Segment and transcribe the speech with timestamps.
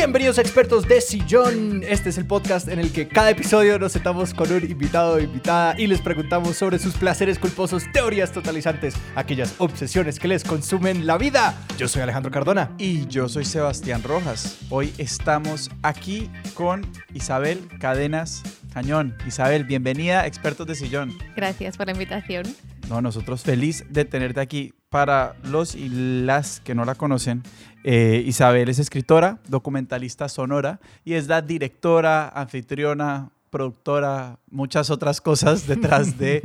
[0.00, 1.82] Bienvenidos a Expertos de Sillón.
[1.86, 5.20] Este es el podcast en el que cada episodio nos sentamos con un invitado o
[5.20, 11.06] invitada y les preguntamos sobre sus placeres culposos, teorías totalizantes, aquellas obsesiones que les consumen
[11.06, 11.54] la vida.
[11.76, 12.70] Yo soy Alejandro Cardona.
[12.78, 14.56] Y yo soy Sebastián Rojas.
[14.70, 16.80] Hoy estamos aquí con
[17.12, 19.14] Isabel Cadenas Cañón.
[19.26, 21.12] Isabel, bienvenida a Expertos de Sillón.
[21.36, 22.46] Gracias por la invitación.
[22.88, 24.72] No, nosotros feliz de tenerte aquí.
[24.90, 27.44] Para los y las que no la conocen,
[27.84, 35.66] eh, Isabel es escritora, documentalista sonora y es la directora, anfitriona, productora, muchas otras cosas
[35.68, 36.42] detrás de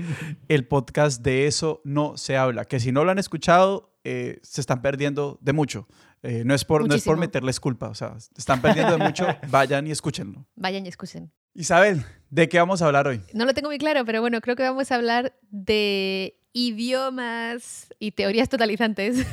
[0.48, 4.62] el podcast de Eso No Se Habla, que si no lo han escuchado, eh, se
[4.62, 5.88] están perdiendo de mucho.
[6.22, 9.04] Eh, no, es por, no es por meterles culpa, o sea, se están perdiendo de
[9.04, 10.46] mucho, vayan y escúchenlo.
[10.56, 11.32] Vayan y escuchen.
[11.56, 13.22] Isabel, ¿de qué vamos a hablar hoy?
[13.34, 18.12] No lo tengo muy claro, pero bueno, creo que vamos a hablar de idiomas y
[18.12, 19.28] teorías totalizantes.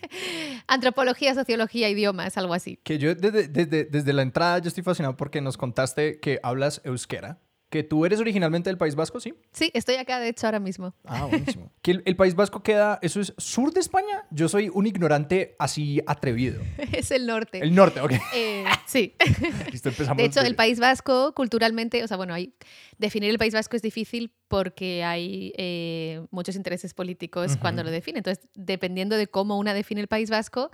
[0.66, 2.78] Antropología, sociología, idiomas, algo así.
[2.82, 6.80] Que yo desde, desde, desde, la entrada yo estoy fascinado porque nos contaste que hablas
[6.84, 7.38] euskera.
[7.72, 9.32] Que tú eres originalmente del País Vasco, ¿sí?
[9.50, 10.94] Sí, estoy acá, de hecho, ahora mismo.
[11.06, 11.72] Ah, buenísimo.
[11.80, 14.26] que el, País Vasco queda, ¿eso es sur de España?
[14.30, 16.60] Yo soy un ignorante así atrevido.
[16.92, 17.60] es el norte.
[17.60, 18.12] El norte, ok.
[18.34, 19.14] Eh, sí.
[20.16, 22.52] de hecho, el País Vasco, culturalmente, o sea, bueno, hay,
[22.98, 28.18] definir el País Vasco es difícil porque hay eh, muchos intereses políticos cuando lo define.
[28.18, 30.70] Entonces, dependiendo de cómo una define el País Vasco,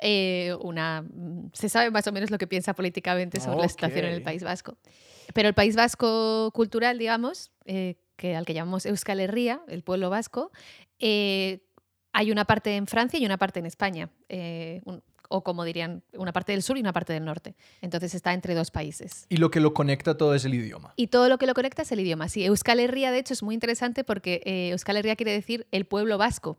[0.00, 4.06] eh, una, mm, se sabe más o menos lo que piensa políticamente sobre la situación
[4.06, 4.78] en el País Vasco.
[5.34, 10.10] Pero el País Vasco cultural, digamos, eh, que al que llamamos Euskal Herria, el pueblo
[10.10, 10.50] vasco,
[10.98, 11.60] eh,
[12.12, 14.10] hay una parte en Francia y una parte en España.
[14.28, 14.82] Eh,
[15.30, 17.54] o como dirían, una parte del sur y una parte del norte.
[17.82, 19.26] Entonces está entre dos países.
[19.28, 20.94] Y lo que lo conecta todo es el idioma.
[20.96, 22.30] Y todo lo que lo conecta es el idioma.
[22.30, 24.40] Sí, Euskal Herria, de hecho, es muy interesante porque
[24.72, 26.58] Euskal Herria quiere decir el pueblo vasco.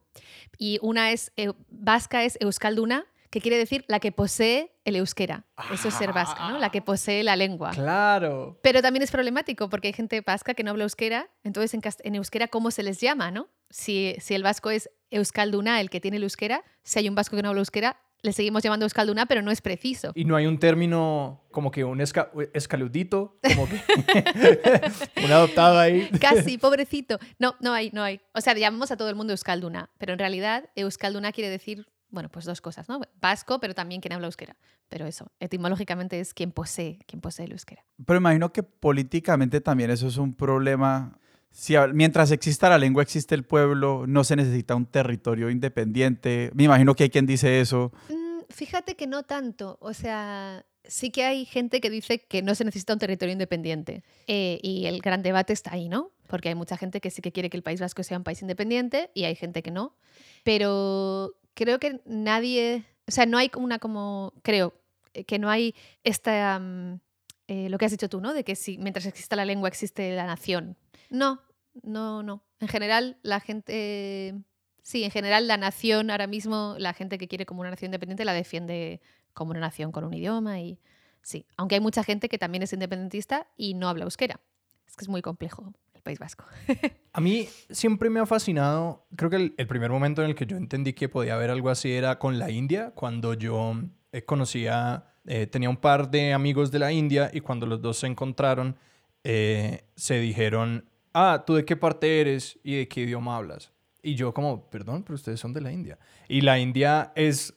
[0.59, 1.31] Y una es,
[1.71, 5.45] vasca es Euskalduna, que quiere decir la que posee el euskera.
[5.71, 6.57] Eso es ser vasca, ¿no?
[6.57, 7.71] La que posee la lengua.
[7.71, 8.59] Claro.
[8.63, 12.15] Pero también es problemático porque hay gente vasca que no habla euskera, entonces en, en
[12.15, 13.49] euskera, ¿cómo se les llama, no?
[13.69, 17.35] Si, si el vasco es euskalduna, el que tiene el euskera, si hay un vasco
[17.35, 20.11] que no habla euskera, le seguimos llamando euskalduna, pero no es preciso.
[20.15, 23.81] Y no hay un término como que un escaludito, como que
[25.23, 26.09] un adoptado ahí.
[26.19, 27.17] Casi, pobrecito.
[27.37, 28.21] No, no hay, no hay.
[28.33, 32.29] O sea, llamamos a todo el mundo euskalduna, pero en realidad euskalduna quiere decir bueno,
[32.29, 32.99] pues dos cosas, ¿no?
[33.21, 34.55] Vasco, pero también quien habla euskera.
[34.89, 37.85] Pero eso, etimológicamente es quien posee, quien posee el euskera.
[38.05, 41.17] Pero imagino que políticamente también eso es un problema.
[41.51, 46.51] Si, mientras exista la lengua, existe el pueblo, no se necesita un territorio independiente.
[46.53, 47.91] Me imagino que hay quien dice eso.
[48.09, 49.77] Mm, fíjate que no tanto.
[49.81, 54.03] O sea, sí que hay gente que dice que no se necesita un territorio independiente.
[54.27, 56.11] Eh, y el gran debate está ahí, ¿no?
[56.27, 58.41] Porque hay mucha gente que sí que quiere que el País Vasco sea un país
[58.41, 59.95] independiente y hay gente que no.
[60.43, 64.73] Pero creo que nadie, o sea, no hay una como, creo,
[65.13, 65.75] eh, que no hay
[66.05, 67.01] esta, mm,
[67.49, 68.33] eh, lo que has dicho tú, ¿no?
[68.33, 70.77] De que si mientras exista la lengua existe la nación.
[71.09, 71.41] No,
[71.83, 72.45] no, no.
[72.61, 74.35] En general, la gente,
[74.81, 78.23] sí, en general la nación ahora mismo, la gente que quiere como una nación independiente
[78.23, 79.01] la defiende
[79.33, 80.79] como una nación con un idioma y
[81.21, 84.39] sí, aunque hay mucha gente que también es independentista y no habla euskera.
[84.87, 85.73] Es que es muy complejo.
[86.01, 86.45] País Vasco.
[87.13, 90.57] a mí siempre me ha fascinado, creo que el, primer momento en el que yo
[90.57, 93.73] entendí que podía haber algo así era con la India, cuando yo
[94.11, 97.97] eh, conocía, eh, tenía un par de amigos de la India y cuando los dos
[97.97, 98.75] se encontraron,
[99.23, 103.71] eh, se dijeron, ah, ¿tú de qué parte eres y de qué idioma hablas?
[104.01, 105.99] Y yo como, perdón, pero ustedes son de la India.
[106.27, 107.53] Y la India es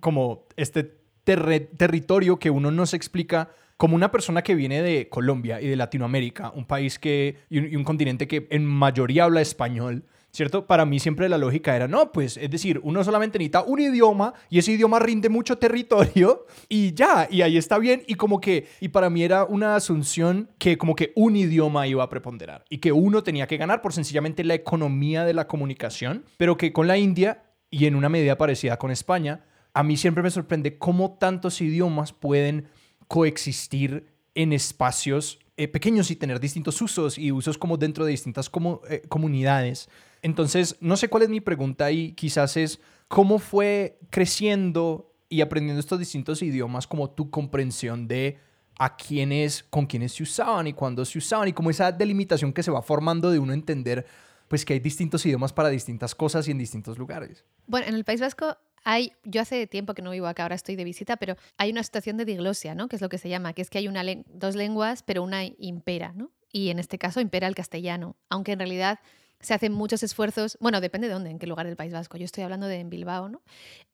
[0.00, 5.58] como este territorio que uno no se explica como una persona que viene de Colombia
[5.58, 10.66] y de Latinoamérica, un país que, y un, continente que en mayoría habla español, ¿cierto?
[10.66, 14.34] Para mí siempre la lógica era, no, pues, es decir, uno solamente necesita un idioma
[14.50, 18.02] y ese idioma rinde mucho territorio y ya, y ahí está bien.
[18.06, 22.04] Y como que, y para mí era una asunción que como que un idioma iba
[22.04, 26.26] a preponderar y que uno tenía que ganar por sencillamente la economía de la comunicación,
[26.36, 30.22] pero que con la India y en una medida parecida con España, a mí siempre
[30.22, 32.68] me sorprende cómo tantos idiomas pueden
[33.10, 38.48] coexistir en espacios eh, pequeños y tener distintos usos y usos como dentro de distintas
[38.48, 39.88] como, eh, comunidades.
[40.22, 42.78] Entonces, no sé cuál es mi pregunta ahí, quizás es
[43.08, 48.38] cómo fue creciendo y aprendiendo estos distintos idiomas como tu comprensión de
[48.78, 52.62] a quiénes, con quiénes se usaban y cuándo se usaban y como esa delimitación que
[52.62, 54.06] se va formando de uno entender
[54.46, 57.44] pues que hay distintos idiomas para distintas cosas y en distintos lugares.
[57.66, 60.76] Bueno, en el País Vasco hay, yo hace tiempo que no vivo acá, ahora estoy
[60.76, 62.88] de visita, pero hay una situación de diglosia, ¿no?
[62.88, 65.44] Que es lo que se llama, que es que hay una dos lenguas, pero una
[65.44, 66.30] impera, ¿no?
[66.52, 68.98] Y en este caso impera el castellano, aunque en realidad
[69.40, 72.18] se hacen muchos esfuerzos, bueno, depende de dónde, en qué lugar del País Vasco.
[72.18, 73.42] Yo estoy hablando de en Bilbao, ¿no?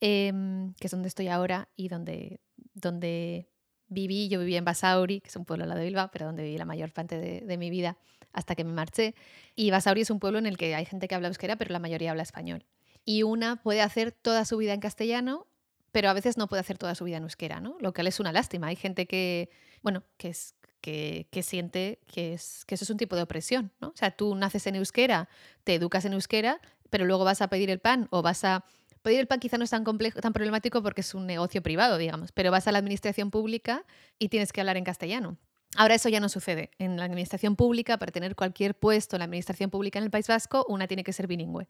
[0.00, 2.41] Em, que es donde estoy ahora y donde,
[2.75, 3.49] donde
[3.88, 6.43] viví, yo vivía en Basauri, que es un pueblo al lado de Bilbao, pero donde
[6.43, 7.97] viví la mayor parte de, de mi vida
[8.33, 9.15] hasta que me marché.
[9.55, 11.79] Y Basauri es un pueblo en el que hay gente que habla euskera, pero la
[11.79, 12.65] mayoría habla español.
[13.06, 15.47] Y una puede hacer toda su vida en castellano,
[15.93, 17.79] pero a veces no puede hacer toda su vida en euskera, ¿no?
[17.81, 18.67] Lo cual es una lástima.
[18.67, 19.49] Hay gente que,
[19.81, 23.88] bueno, que, es, que, siente que eso es un tipo de opresión, ¿no?
[23.88, 25.29] O sea, tú naces en euskera,
[25.64, 26.61] te educas en euskera,
[26.91, 28.64] pero luego vas a pedir el pan o vas a...
[29.03, 31.97] Pedir el pan quizá no es tan, complejo, tan problemático porque es un negocio privado,
[31.97, 33.85] digamos, pero vas a la administración pública
[34.19, 35.38] y tienes que hablar en castellano.
[35.76, 36.70] Ahora eso ya no sucede.
[36.79, 40.26] En la administración pública, para tener cualquier puesto en la administración pública en el País
[40.26, 41.69] Vasco, una tiene que ser bilingüe.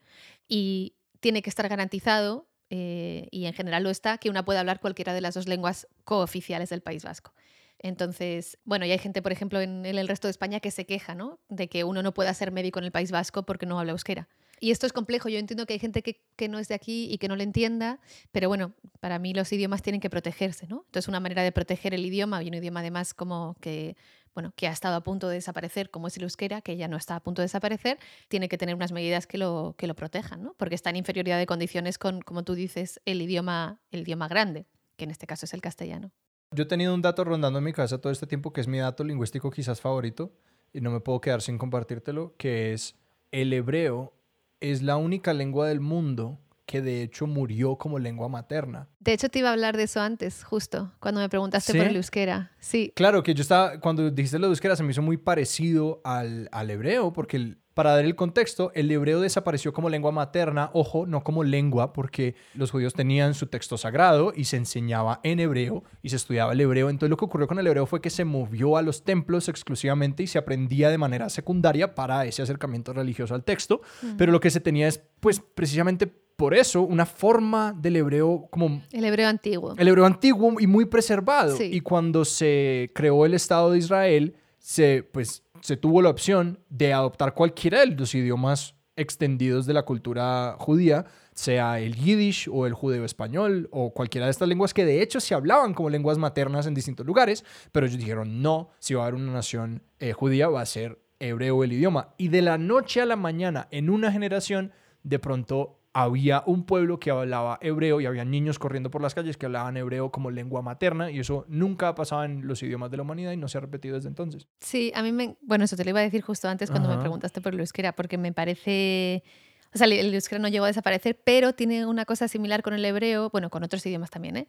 [0.48, 4.80] Y tiene que estar garantizado, eh, y en general lo está, que una pueda hablar
[4.80, 7.32] cualquiera de las dos lenguas cooficiales del País Vasco.
[7.78, 11.14] Entonces, bueno, y hay gente, por ejemplo, en, el resto de España que se queja,
[11.14, 11.38] ¿no?
[11.48, 14.28] De que uno no pueda ser médico en el País Vasco porque no habla euskera.
[14.58, 17.12] Y esto es complejo, yo entiendo que hay gente que, que, no es de aquí
[17.12, 18.00] y que no lo entienda,
[18.32, 20.84] pero bueno, para mí los idiomas tienen que protegerse, ¿no?
[20.86, 23.96] Entonces una manera de proteger el idioma, y un idioma además como que,
[24.36, 26.98] bueno, que ha estado a punto de desaparecer, como es el euskera, que ya no
[26.98, 27.98] está a punto de desaparecer,
[28.28, 30.52] tiene que tener unas medidas que lo, que lo protejan, ¿no?
[30.58, 34.66] Porque está en inferioridad de condiciones con, como tú dices, el idioma, el idioma grande,
[34.98, 36.12] que en este caso es el castellano.
[36.50, 38.76] Yo he tenido un dato rondando en mi cabeza todo este tiempo que es mi
[38.76, 40.34] dato lingüístico quizás favorito,
[40.74, 42.94] y no me puedo quedar sin compartírtelo, que es
[43.32, 44.12] el hebreo
[44.60, 48.88] es la única lengua del mundo que de hecho murió como lengua materna.
[48.98, 51.78] De hecho, te iba a hablar de eso antes, justo, cuando me preguntaste ¿Sí?
[51.78, 52.52] por el euskera.
[52.58, 52.92] Sí.
[52.96, 56.48] Claro, que yo estaba, cuando dijiste lo de euskera, se me hizo muy parecido al,
[56.50, 61.06] al hebreo, porque el, para dar el contexto, el hebreo desapareció como lengua materna, ojo,
[61.06, 65.84] no como lengua, porque los judíos tenían su texto sagrado y se enseñaba en hebreo
[66.00, 66.88] y se estudiaba el hebreo.
[66.88, 70.22] Entonces lo que ocurrió con el hebreo fue que se movió a los templos exclusivamente
[70.22, 73.82] y se aprendía de manera secundaria para ese acercamiento religioso al texto.
[74.00, 74.16] Mm.
[74.16, 78.80] Pero lo que se tenía es, pues, precisamente por eso una forma del hebreo como...
[78.90, 79.74] El hebreo antiguo.
[79.76, 81.54] El hebreo antiguo y muy preservado.
[81.54, 81.64] Sí.
[81.70, 84.36] Y cuando se creó el Estado de Israel,
[84.66, 89.82] se, pues, se tuvo la opción de adoptar cualquiera de los idiomas extendidos de la
[89.82, 91.04] cultura judía,
[91.34, 95.20] sea el yiddish o el judeo español o cualquiera de estas lenguas que de hecho
[95.20, 99.06] se hablaban como lenguas maternas en distintos lugares, pero ellos dijeron no, si va a
[99.06, 102.14] haber una nación eh, judía va a ser hebreo el idioma.
[102.16, 104.72] Y de la noche a la mañana, en una generación,
[105.02, 109.38] de pronto había un pueblo que hablaba hebreo y había niños corriendo por las calles
[109.38, 112.98] que hablaban hebreo como lengua materna y eso nunca ha pasado en los idiomas de
[112.98, 114.46] la humanidad y no se ha repetido desde entonces.
[114.60, 115.38] Sí, a mí me...
[115.40, 116.98] Bueno, eso te lo iba a decir justo antes cuando Ajá.
[116.98, 119.24] me preguntaste por el euskera, porque me parece...
[119.72, 122.84] O sea, el euskera no llegó a desaparecer, pero tiene una cosa similar con el
[122.84, 124.48] hebreo, bueno, con otros idiomas también, ¿eh?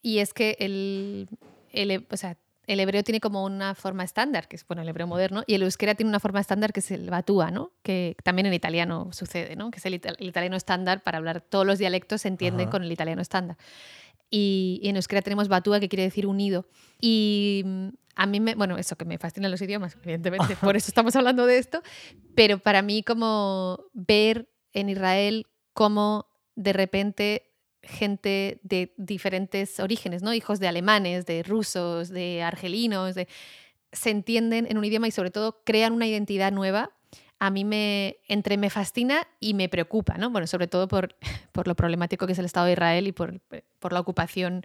[0.00, 1.28] Y es que el,
[1.72, 2.38] el o sea,
[2.68, 5.62] el hebreo tiene como una forma estándar, que es bueno, el hebreo moderno, y el
[5.62, 7.72] euskera tiene una forma estándar que es el batúa, ¿no?
[7.82, 9.70] que también en italiano sucede, ¿no?
[9.70, 12.72] que es el, it el italiano estándar para hablar, todos los dialectos se entienden Ajá.
[12.72, 13.56] con el italiano estándar.
[14.30, 16.66] Y, y, en euskera tenemos batúa, que quiere decir unido.
[17.00, 20.88] Y mm, a mí, me, bueno, eso que me fascinan los idiomas, evidentemente, por eso
[20.88, 21.82] estamos hablando de esto,
[22.34, 27.47] pero para mí como ver en Israel cómo de repente
[27.88, 30.34] gente de diferentes orígenes, ¿no?
[30.34, 33.26] Hijos de alemanes, de rusos, de argelinos, de...
[33.92, 36.90] se entienden en un idioma y sobre todo crean una identidad nueva.
[37.40, 40.30] A mí me entre me fascina y me preocupa, ¿no?
[40.30, 41.16] Bueno, sobre todo por,
[41.52, 43.40] por lo problemático que es el Estado de Israel y por,
[43.78, 44.64] por la ocupación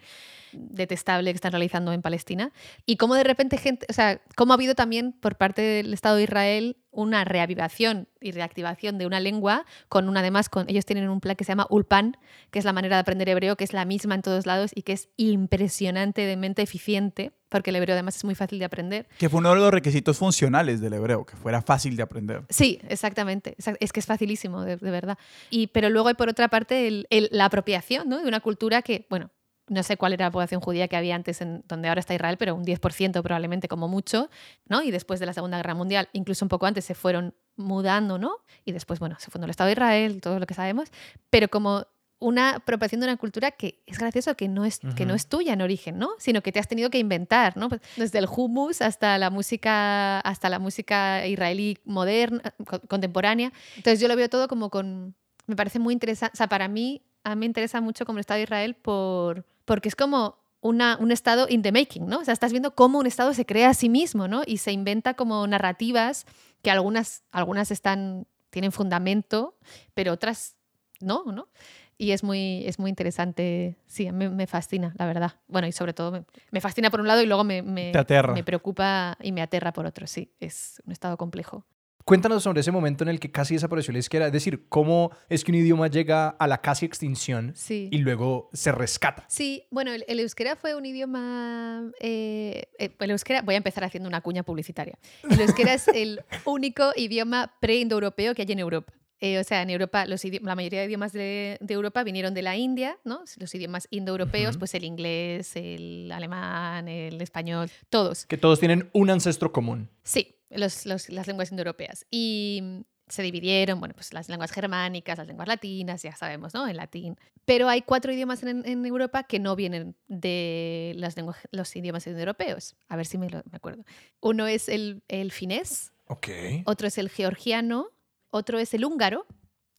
[0.54, 2.52] detestable que están realizando en Palestina.
[2.86, 6.18] Y cómo de repente gente, o sea, cómo ha habido también por parte del Estado
[6.18, 11.10] de Israel una reavivación y reactivación de una lengua con una además con ellos tienen
[11.10, 12.18] un plan que se llama Ulpan,
[12.52, 14.84] que es la manera de aprender hebreo que es la misma en todos lados y
[14.84, 19.08] que es impresionantemente eficiente, porque el hebreo además es muy fácil de aprender.
[19.18, 22.44] Que fue uno de los requisitos funcionales del hebreo, que fuera fácil de aprender.
[22.50, 23.56] Sí, exactamente.
[23.80, 25.18] Es que es facilísimo, de, de verdad.
[25.50, 28.20] Y, pero luego hay por otra parte el, el, la apropiación ¿no?
[28.20, 29.32] de una cultura que, bueno,
[29.68, 32.38] no sé cuál era la población judía que había antes en donde ahora está Israel,
[32.38, 34.30] pero un 10% probablemente como mucho,
[34.68, 34.84] ¿no?
[34.84, 38.38] Y después de la Segunda Guerra Mundial, incluso un poco antes, se fueron mudando, ¿no?
[38.66, 40.90] Y después, bueno, se fundó el Estado de Israel, todo lo que sabemos,
[41.30, 41.86] pero como
[42.20, 44.96] una apropiación de una cultura que es gracioso que no es, uh -huh.
[44.96, 46.12] que no es tuya en origen, ¿no?
[46.20, 47.68] Sino que te has tenido que inventar, ¿no?
[47.68, 52.42] Pues desde el hummus hasta la música, hasta la música israelí moderna,
[52.88, 53.52] contemporánea.
[53.76, 55.16] Entonces yo lo veo todo como con...
[55.48, 58.22] Me parece muy interesante, o sea, para mí, a mí me interesa mucho como el
[58.22, 62.20] Estado de Israel por porque es como una, un estado in the making, ¿no?
[62.20, 64.44] O sea, estás viendo cómo un estado se crea a sí mismo, ¿no?
[64.46, 66.26] Y se inventa como narrativas
[66.62, 69.58] que algunas, algunas están, tienen fundamento,
[69.94, 70.56] pero otras
[71.02, 71.50] no, ¿no?
[71.98, 75.34] Y es muy, es muy interesante, sí, mí me fascina, la verdad.
[75.48, 77.92] Bueno, y sobre todo me, me fascina por un lado y luego me, me,
[78.34, 81.66] me preocupa y me aterra por otro, sí, es un estado complejo.
[82.06, 85.44] Cuéntanos sobre ese momento en el que casi desapareció el euskera, es decir, cómo es
[85.44, 87.88] que un idioma llega a la casi extinción Sí.
[87.92, 89.26] y luego se rescata.
[89.30, 91.92] Sí, bueno, el, el euskera fue un idioma.
[92.02, 94.98] eh, eh, el euskera, voy a empezar haciendo una cuña publicitaria.
[95.30, 98.92] El euskera es el único idioma pre-indoeuropeo que hay en Europa.
[99.22, 102.42] Eh, o sea, en Europa, los la mayoría de idiomas de, de Europa vinieron de
[102.42, 103.24] la India, ¿no?
[103.38, 104.60] Los idiomas indoeuropeos, Ujú.
[104.60, 108.26] pues el inglés, el alemán, el español, todos.
[108.26, 109.90] Que todos tienen un ancestro común.
[110.04, 112.06] Sí, los- los- las lenguas indoeuropeas.
[112.12, 116.68] Y mm, se dividieron, bueno, pues las lenguas germánicas, las lenguas latinas, ya sabemos, ¿no?
[116.68, 117.18] El latín.
[117.46, 122.08] Pero hay cuatro idiomas en, en Europa que no vienen de las lenguas, los idiomas
[122.08, 122.76] indoeuropeos.
[122.88, 123.84] A ver si me, lo, me acuerdo.
[124.22, 126.30] Uno es el, el finés, Ok.
[126.66, 127.90] otro es el georgiano,
[128.30, 129.26] otro es el húngaro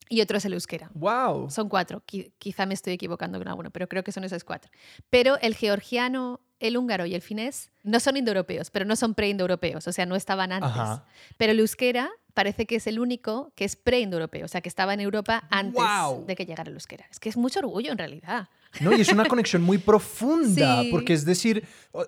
[0.08, 0.90] y otro es el euskera.
[0.94, 1.50] ¡Wow!
[1.50, 2.02] Son cuatro.
[2.06, 4.70] Qui- quizá me estoy equivocando con alguno, pero creo que son esos cuatro.
[5.10, 9.86] Pero el georgiano, el húngaro y el finés no son indoeuropeos, pero no son pre-indoeuropeos,
[9.88, 10.70] o sea, no estaban antes.
[10.70, 11.04] Ajá.
[11.36, 14.92] Pero el euskera parece que es el único que es pre-indoeuropeo, o sea, que estaba
[14.94, 15.82] en Europa antes
[16.26, 17.06] de que llegara el euskera.
[17.10, 18.48] Es que es mucho orgullo en realidad.
[18.80, 20.88] No, y es una conexión muy profunda, Sí.
[20.90, 21.64] porque es decir,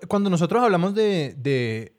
[0.07, 1.96] cuando nosotros hablamos de, de-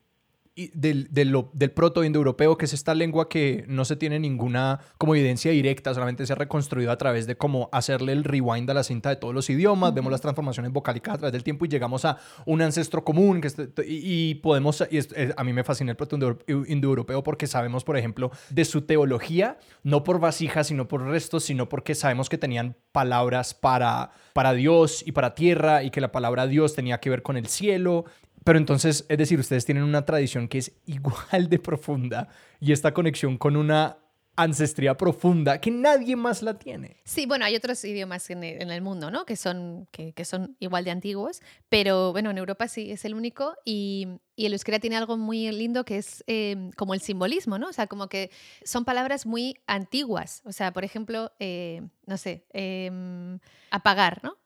[0.74, 5.94] del, del, proto-indoeuropeo, que es esta lengua que no se tiene ninguna como evidencia directa,
[5.94, 9.16] solamente se ha reconstruido a través de cómo hacerle el rewind a la cinta de
[9.16, 12.60] todos los idiomas, vemos las transformaciones vocálicas a través del tiempo y llegamos a un
[12.62, 17.22] ancestro común que este- y, y podemos, y es- a mí me fascina el proto-indoeuropeo
[17.22, 21.94] porque sabemos, por ejemplo, de su teología, no por vasijas, sino por restos, sino porque
[21.94, 26.74] sabemos que tenían palabras para, para Dios y para tierra y que la palabra Dios
[26.74, 28.04] tenía que ver con el cielo
[28.48, 32.28] pero entonces, es decir, ustedes tienen una tradición que es igual de profunda
[32.58, 33.98] y esta conexión con una
[34.36, 36.96] ancestría profunda que nadie más la tiene.
[37.04, 39.26] Sí, bueno, hay otros idiomas en el, mundo, ¿no?
[39.26, 43.54] Que son, que, son igual de antiguos, pero bueno, en Europa sí es el único
[43.66, 47.68] y, y el euskera tiene algo muy lindo que es eh, como el simbolismo, ¿no?
[47.68, 48.30] O sea, como que
[48.64, 50.40] son palabras muy antiguas.
[50.46, 53.40] O sea, por ejemplo, eh, no sé, em,
[53.70, 54.38] apagar, ¿no?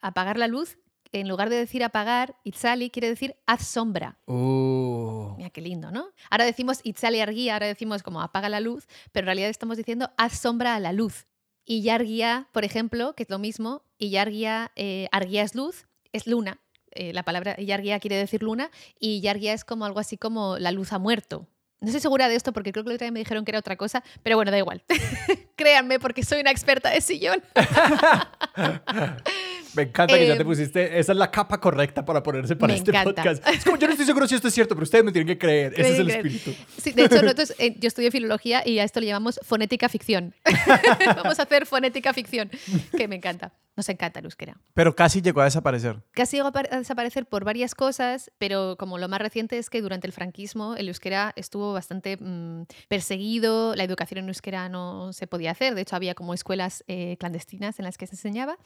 [0.00, 0.76] Apagar la luz,
[1.12, 4.18] en lugar de decir apagar, itzali quiere decir haz sombra.
[4.26, 6.08] Mira qué lindo, ¿no?
[6.30, 10.10] Ahora decimos itzali argia, ahora decimos como apaga la luz, pero en realidad estamos diciendo
[10.16, 11.26] haz sombra a la luz.
[11.64, 16.26] Y yargia, por ejemplo, que es lo mismo, y yargia, eh, argia es luz, es
[16.26, 16.60] luna.
[16.92, 20.72] Eh, la palabra yargia quiere decir luna, y yargia es como algo así como la
[20.72, 21.46] luz ha muerto.
[21.80, 23.76] No estoy segura de esto porque creo que otro día me dijeron que era otra
[23.76, 24.82] cosa, pero bueno, da igual.
[25.56, 27.40] Créanme porque soy una experta de sillón.
[29.74, 32.74] Me encanta que ya te Eh, pusiste, esa es la capa correcta para ponerse para
[32.74, 33.22] este encanta.
[33.22, 33.46] podcast.
[33.48, 35.38] Es como yo no estoy seguro si esto es cierto, pero ustedes me tienen que
[35.38, 35.74] creer.
[35.76, 36.54] Ese es el espíritu.
[36.76, 40.34] Sí, de hecho, nosotros, eh, yo estudio filología y a esto le llamamos fonética ficción.
[41.16, 42.50] Vamos a hacer fonética ficción,
[42.96, 43.52] que me encanta.
[43.76, 44.56] Nos encanta el euskera.
[44.74, 46.02] Pero casi llegó a desaparecer.
[46.10, 50.08] Casi llegó a desaparecer por varias cosas, pero como lo más reciente es que durante
[50.08, 55.52] el franquismo el euskera estuvo bastante mm, perseguido, la educación en euskera no se podía
[55.52, 58.58] hacer, de hecho había como escuelas eh, clandestinas en las que se enseñaba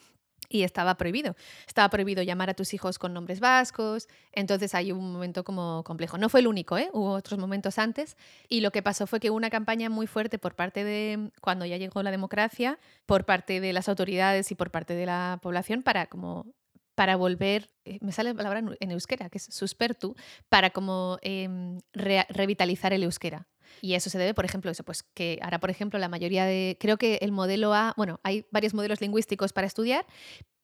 [0.49, 1.35] y estaba prohibido.
[1.67, 6.19] Estaba prohibido llamar a tus hijos con nombres vascos, entonces hay un momento como complejo.
[6.19, 6.91] No fue el único, ¿eh?
[6.93, 8.17] hubo otros momentos antes
[8.49, 11.65] y lo que pasó fue que hubo una campaña muy fuerte por parte de, cuando
[11.65, 15.83] ya llegó la democracia, por parte de las autoridades y por parte de la población
[15.83, 16.47] para como
[16.95, 20.15] para volver, eh, me sale la palabra en- euskera, que es suspertu,
[20.49, 23.47] para como em, re- revitalizar el euskera.
[23.81, 26.77] Y eso se debe, por ejemplo, eso, pues que ahora, por ejemplo, la mayoría de,
[26.79, 30.05] creo que el modelo A, bueno, hay varios modelos lingüísticos para estudiar,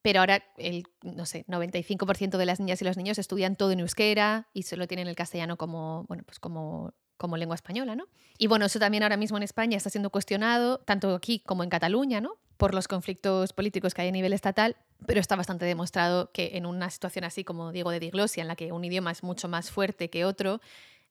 [0.01, 3.79] pero ahora el, no sé, 95% de las niñas y los niños estudian todo en
[3.81, 8.05] euskera y solo tienen el castellano como, bueno, pues como como lengua española, ¿no?
[8.37, 11.69] Y bueno, eso también ahora mismo en España está siendo cuestionado, tanto aquí como en
[11.69, 12.37] Cataluña, ¿no?
[12.55, 16.65] Por los conflictos políticos que hay a nivel estatal, pero está bastante demostrado que en
[16.65, 19.71] una situación así como digo de diglosia, en la que un idioma es mucho más
[19.71, 20.61] fuerte que otro,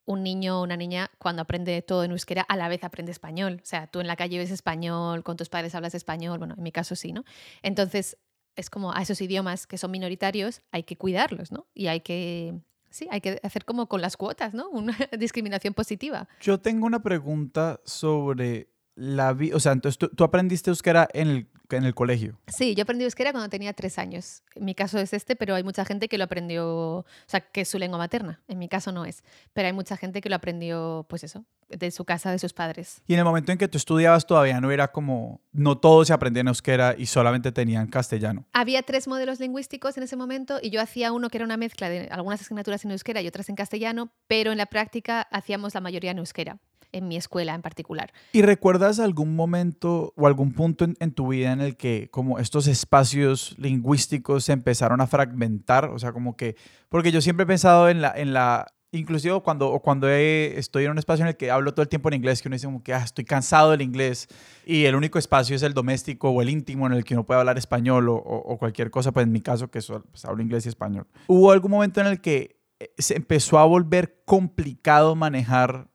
[0.05, 3.61] un niño o una niña cuando aprende todo en euskera a la vez aprende español.
[3.63, 6.63] O sea, tú en la calle ves español, con tus padres hablas español, bueno, en
[6.63, 7.25] mi caso sí, ¿no?
[7.63, 8.17] Entonces,
[8.57, 11.67] es como a esos idiomas que son minoritarios hay que cuidarlos, ¿no?
[11.75, 12.59] Y hay que,
[12.91, 14.71] sí, hay que hacer como con las cuotas, ¿no?
[14.71, 16.27] Una discriminación positiva.
[16.41, 19.57] Yo tengo una pregunta sobre la vida.
[19.57, 22.39] O sea, entonces tú, tú aprendiste euskera en el, en el colegio.
[22.49, 24.43] Sí, yo aprendí euskera cuando tenía tres años.
[24.55, 27.63] En mi caso es este, pero hay mucha gente que lo aprendió, o sea, que
[27.63, 28.41] es su lengua materna.
[28.49, 29.23] En mi caso no es,
[29.53, 33.03] pero hay mucha gente que lo aprendió, pues eso, de su casa, de sus padres.
[33.07, 36.13] Y en el momento en que tú estudiabas todavía no era como, no todos se
[36.13, 38.47] aprendían euskera y solamente tenían castellano.
[38.53, 41.89] Había tres modelos lingüísticos en ese momento y yo hacía uno que era una mezcla
[41.89, 45.81] de algunas asignaturas en euskera y otras en castellano, pero en la práctica hacíamos la
[45.81, 46.59] mayoría en euskera,
[46.93, 48.13] en mi escuela en particular.
[48.33, 52.39] ¿Y recuerdas algún momento o algún punto en, en tu vida en el que como
[52.39, 55.87] estos espacios lingüísticos se empezaron a fragmentar?
[55.87, 56.57] O sea, como que,
[56.89, 60.93] porque yo siempre he pensado en la, en la inclusive cuando, cuando he- estoy en
[60.93, 62.83] un espacio en el que hablo todo el tiempo en inglés, que uno dice como
[62.83, 64.29] que "Ah, estoy cansado del inglés
[64.65, 67.39] y el único espacio es el doméstico o el íntimo en el que uno puede
[67.41, 70.43] hablar español o, o- o cualquier cosa, pues en mi caso que so- pues, hablo
[70.43, 71.07] inglés y español.
[71.27, 75.88] ¿Hubo algún momento en el que eh, se empezó a volver complicado manejar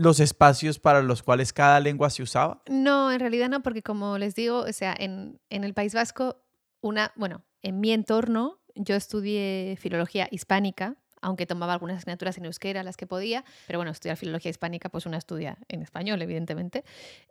[0.00, 2.62] los espacios para los cuales cada lengua se usaba?
[2.70, 6.42] No, en realidad no, porque como les digo, o sea, en, en el País Vasco,
[6.80, 12.82] una, bueno, en mi entorno, yo estudié filología hispánica, aunque tomaba algunas asignaturas en euskera,
[12.82, 16.82] las que podía, pero bueno, estudiar filología hispánica, pues una estudia en español, evidentemente.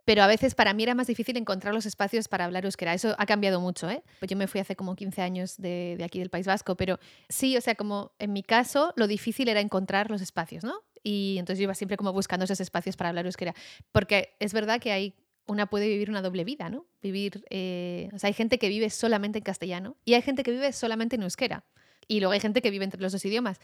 [0.04, 2.94] Pero a veces para mí era más difícil encontrar los espacios para hablar euskera.
[2.94, 4.04] Eso ha cambiado mucho, ¿eh?
[4.20, 7.00] Pues yo me fui hace como 15 años de, de aquí del País Vasco, pero
[7.28, 10.84] sí, o sea, como en mi caso, lo difícil era encontrar los espacios, ¿no?
[11.02, 13.54] Y entonces yo iba siempre como buscando esos espacios para hablar euskera.
[13.92, 15.14] Porque es verdad que hay
[15.46, 16.86] una puede vivir una doble vida, ¿no?
[17.02, 20.52] Vivir, eh, o sea, hay gente que vive solamente en castellano y hay gente que
[20.52, 21.64] vive solamente en euskera.
[22.06, 23.58] Y luego hay gente que vive entre los dos idiomas.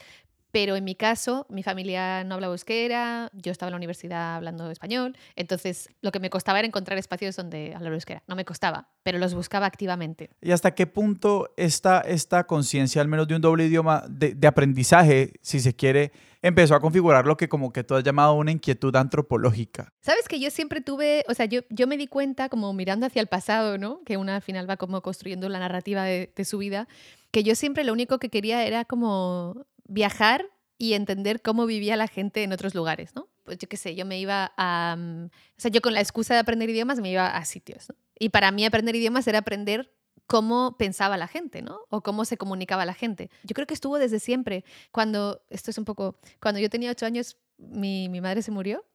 [0.51, 4.69] Pero en mi caso, mi familia no hablaba euskera, yo estaba en la universidad hablando
[4.71, 8.23] español, entonces lo que me costaba era encontrar espacios donde hablar euskera.
[8.27, 10.29] No me costaba, pero los buscaba activamente.
[10.41, 14.47] ¿Y hasta qué punto esta, esta conciencia, al menos de un doble idioma de, de
[14.47, 16.11] aprendizaje, si se quiere,
[16.41, 19.93] empezó a configurar lo que como que tú has llamado una inquietud antropológica?
[20.01, 23.21] Sabes que yo siempre tuve, o sea, yo, yo me di cuenta como mirando hacia
[23.21, 24.01] el pasado, ¿no?
[24.05, 26.87] Que una al final va como construyendo la narrativa de, de su vida,
[27.31, 32.07] que yo siempre lo único que quería era como viajar y entender cómo vivía la
[32.07, 33.27] gente en otros lugares, ¿no?
[33.43, 34.95] Pues yo qué sé, yo me iba a...
[34.97, 37.95] mm, O sea, yo con la excusa de aprender idiomas me iba a sitios, ¿no?
[38.19, 39.91] Y para mí aprender idiomas era aprender
[40.27, 41.79] cómo pensaba la gente, ¿no?
[41.89, 43.29] O cómo se comunicaba la gente.
[43.43, 44.65] Yo creo que estuvo desde siempre.
[44.91, 48.85] Cuando, esto es un poco, cuando yo tenía ocho años, mi, mi madre se murió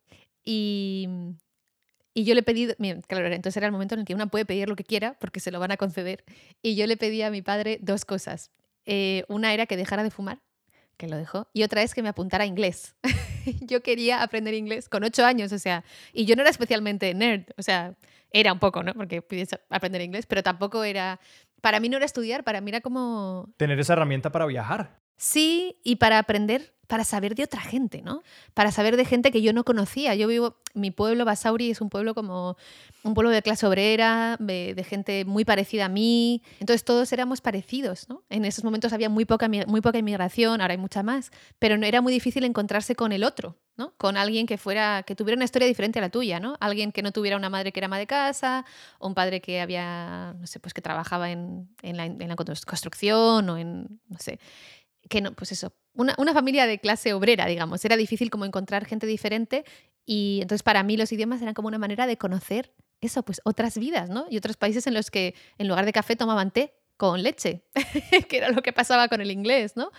[0.44, 1.08] y,
[2.14, 2.68] y yo le pedí,
[3.08, 5.40] claro, entonces era el momento en el que una puede pedir lo que quiera porque
[5.40, 6.24] se lo van a conceder.
[6.60, 8.50] Y yo le pedí a mi padre dos cosas.
[8.84, 10.42] Eh, una era que dejara de fumar,
[11.02, 12.94] que lo dejó, y otra es que me apuntara a inglés.
[13.62, 15.82] yo quería aprender inglés con ocho años, o sea,
[16.12, 17.96] y yo no era especialmente nerd, o sea,
[18.30, 18.94] era un poco, ¿no?
[18.94, 21.18] Porque pides aprender inglés, pero tampoco era,
[21.60, 25.01] para mí no era estudiar, para mí era como Tener esa herramienta para viajar.
[25.16, 28.22] Sí, y para aprender, para saber de otra gente, ¿no?
[28.52, 30.14] Para saber de gente que yo no conocía.
[30.14, 32.56] Yo vivo, mi pueblo, Basauri, es un pueblo como
[33.02, 36.42] un pueblo de clase obrera, de, gente muy parecida a mí.
[36.60, 38.24] Entonces todos éramos parecidos, ¿no?
[38.28, 41.86] En esos momentos había muy poca, muy poca inmigración, ahora hay mucha más, pero no
[41.86, 43.94] era muy difícil encontrarse con el otro, ¿no?
[43.96, 46.56] Con alguien que fuera, que tuviera una historia diferente a la tuya, ¿no?
[46.60, 48.64] Alguien que no tuviera una madre que era ama de casa,
[48.98, 52.36] o un padre que había, no sé, pues que trabajaba en, en la, en la
[52.36, 54.38] construcción o en, no sé,
[55.12, 57.84] que no, pues eso, una, una familia de clase obrera, digamos.
[57.84, 59.66] Era difícil como encontrar gente diferente
[60.06, 62.72] y entonces para mí los idiomas eran como una manera de conocer
[63.02, 64.24] eso, pues otras vidas, ¿no?
[64.30, 67.62] Y otros países en los que en lugar de café tomaban té con leche,
[68.30, 69.90] que era lo que pasaba con el inglés, ¿no?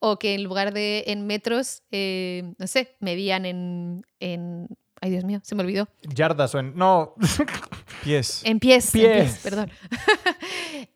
[0.00, 4.66] O que en lugar de en metros, eh, no sé, medían en, en...
[5.00, 5.88] Ay, Dios mío, se me olvidó.
[6.02, 6.74] Yardas o en...
[6.74, 7.14] No.
[8.02, 8.42] Pies.
[8.44, 9.12] En pies, en Pies.
[9.12, 9.70] pies, perdón.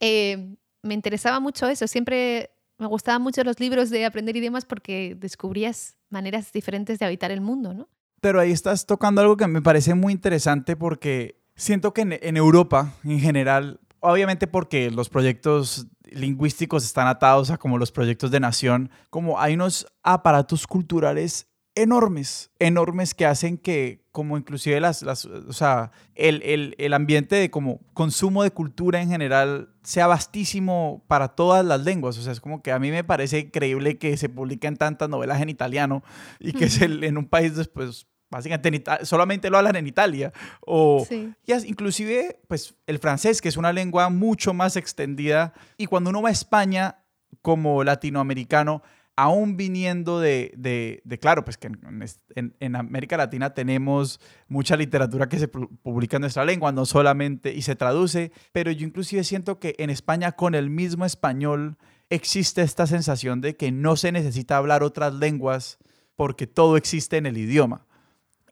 [0.05, 1.87] Eh, me interesaba mucho eso.
[1.87, 2.52] Siempre
[2.83, 7.41] me gustaban mucho los libros de aprender idiomas porque descubrías maneras diferentes de habitar el
[7.41, 7.89] mundo, ¿no?
[8.21, 12.93] Pero ahí estás tocando algo que me parece muy interesante porque siento que en, Europa,
[13.05, 18.91] en general, obviamente porque los proyectos lingüísticos están atados a como los proyectos de nación,
[19.11, 25.53] como hay unos aparatos culturales enormes, enormes que hacen que como inclusive las, las o
[25.55, 31.29] sea, el, el, el ambiente de como consumo de cultura en general sea vastísimo para
[31.29, 32.19] todas las lenguas.
[32.19, 35.41] O sea, es como que a mí me parece increíble que se publiquen tantas novelas
[35.41, 36.03] en italiano
[36.39, 40.33] y que se- en un país después, básicamente en Ita- solamente lo hablan en Italia.
[40.61, 41.33] O, Sí.
[41.47, 45.55] y as- inclusive, pues, el francés, que es una lengua mucho más extendida.
[45.79, 46.99] Y cuando uno va a España
[47.41, 48.83] como latinoamericano,
[49.17, 55.29] aún viniendo de, de- de, claro, pues que en, en- América Latina tenemos mucha literatura
[55.29, 59.23] que se pu- publica en nuestra lengua, no solamente, y se traduce, pero yo inclusive
[59.25, 61.77] siento que en España con el mismo español
[62.11, 65.79] existe esta sensación de que no se necesita hablar otras lenguas
[66.17, 67.87] porque todo existe en el idioma.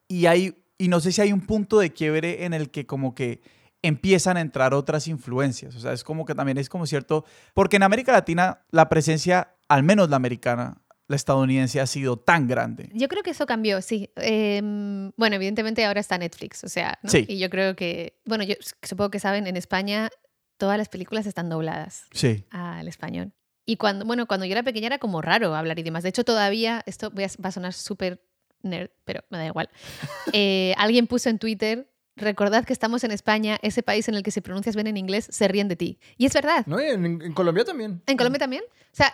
[0.07, 3.13] Y, hay, y no sé si hay un punto de quiebre en el que como
[3.15, 3.41] que
[3.83, 5.75] empiezan a entrar otras influencias.
[5.75, 9.55] O sea, es como que también es como cierto, porque en América Latina la presencia,
[9.71, 12.89] al menos la americana, la estadounidense, ha sido tan grande.
[12.93, 14.09] Yo creo que eso cambió, sí.
[14.15, 17.09] Em, bueno, evidentemente ahora está Netflix, o sea, ¿no?
[17.09, 17.25] Sí.
[17.27, 20.09] Y yo creo que, bueno, yo supongo que saben, en España
[20.57, 22.45] todas las películas están dobladas Sí.
[22.51, 23.33] al español.
[23.65, 26.03] Y cuando, bueno, cuando yo era pequeña era como raro hablar idiomas.
[26.03, 28.23] De hecho, todavía, esto voy a- va a sonar súper
[28.63, 29.69] nerd, pero me da igual.
[30.33, 34.31] Eh, alguien puso en Twitter, recordad que estamos en España, ese país en el que
[34.31, 35.99] si pronuncias bien en inglés, se ríen de ti.
[36.17, 36.65] Y es verdad.
[36.67, 38.01] No, y en, en Colombia también.
[38.05, 38.63] ¿En Colombia también?
[38.69, 39.13] O sea,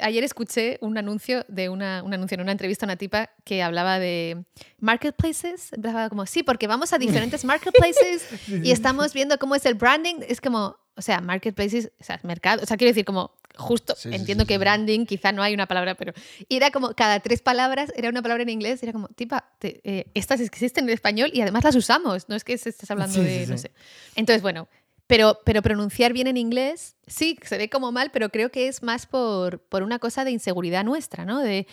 [0.00, 3.62] ayer escuché un anuncio de una, un anuncio en una entrevista a una tipa que
[3.62, 4.44] hablaba de
[4.80, 5.72] marketplaces.
[5.72, 10.16] Hablaba como, sí, porque vamos a diferentes marketplaces y estamos viendo cómo es el branding.
[10.28, 12.62] Es como, o sea, marketplaces, o sea, mercado.
[12.62, 15.66] O sea, quiero decir, como, justo, Sí, entiendo sí, que branding, quizá no hay una
[15.66, 16.12] palabra, pero.
[16.48, 18.82] Y era como, cada tres palabras era una palabra en inglés.
[18.82, 22.28] Era como, tipa, te- eh, estas existen en español y además las usamos.
[22.28, 23.70] No es que estés hablando de, no sé.
[24.16, 24.68] Entonces, bueno,
[25.06, 28.82] pero, pero pronunciar bien en inglés, sí, se ve como mal, pero creo que es
[28.82, 31.40] más por, por una cosa de inseguridad nuestra, ¿no?
[31.40, 31.66] De,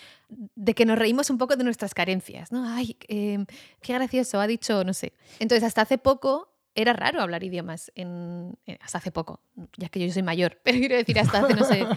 [0.74, 2.64] que nos reímos un poco de nuestras carencias, ¿no?
[2.68, 3.44] Ay, eh,
[3.80, 5.12] qué gracioso, ha dicho, no sé.
[5.38, 9.40] Entonces, hasta hace poco era raro hablar idiomas, en- hasta hace poco,
[9.76, 11.88] ya que yo soy mayor, pero quiero decir, hasta hace, no sé,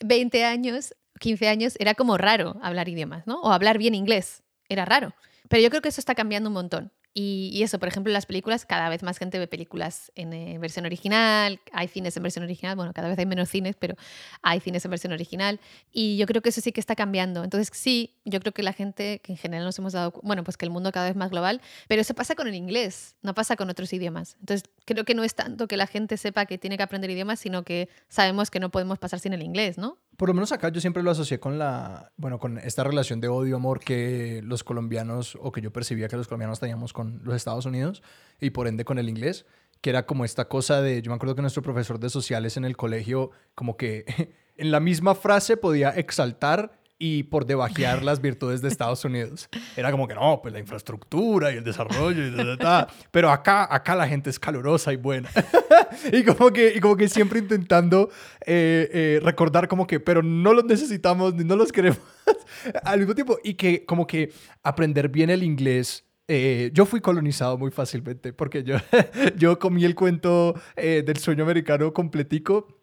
[0.00, 3.40] 20 años, 15 años, era como raro hablar idiomas, ¿no?
[3.40, 5.12] O hablar bien inglés, era raro.
[5.48, 6.92] Pero yo creo que eso está cambiando un montón.
[7.14, 10.86] Y, eso, por ejemplo, las películas, cada vez más gente ve películas en eh, versión
[10.86, 13.96] original, hay cines en versión original, bueno, cada vez hay menos cines, pero
[14.42, 15.58] hay cines en versión original.
[15.90, 17.42] Y yo creo que eso sí que está cambiando.
[17.42, 20.56] Entonces, sí, yo creo que la gente, que en general nos hemos dado, bueno, pues
[20.56, 23.56] que el mundo cada vez más global, pero eso pasa con el inglés, no pasa
[23.56, 24.36] con otros idiomas.
[24.40, 27.38] Entonces, creo que no es tanto que la gente sepa que tiene que aprender idiomas,
[27.38, 29.98] sino que sabemos que no podemos pasar sin el inglés, ¿no?
[30.16, 33.28] Por lo menos acá yo siempre lo asocié con la, bueno, con esta relación de
[33.28, 37.66] odio-amor que los colombianos, o que yo percibía que los colombianos teníamos con los Estados
[37.66, 38.02] Unidos
[38.40, 39.46] y por ende con el inglés,
[39.80, 42.64] que era como esta cosa de, yo me acuerdo que nuestro profesor de sociales en
[42.64, 44.04] el colegio, como que
[44.56, 49.48] en la misma frase podía exaltar y por debajear las virtudes de Estados Unidos.
[49.76, 52.94] Era como que no, pues la infraestructura y el desarrollo y ta, ta, ta.
[53.10, 55.30] Pero acá, acá la gente es calurosa y buena.
[56.12, 58.10] y, como que, y como que siempre intentando
[58.44, 62.00] eh, eh, recordar como que, pero no los necesitamos ni no los queremos
[62.82, 63.38] al mismo tiempo.
[63.44, 64.32] Y que como que
[64.62, 66.04] aprender bien el inglés.
[66.26, 68.76] eh, yo fui colonizado muy fácilmente porque yo,
[69.36, 72.77] yo comí el cuento eh, del sueño americano completico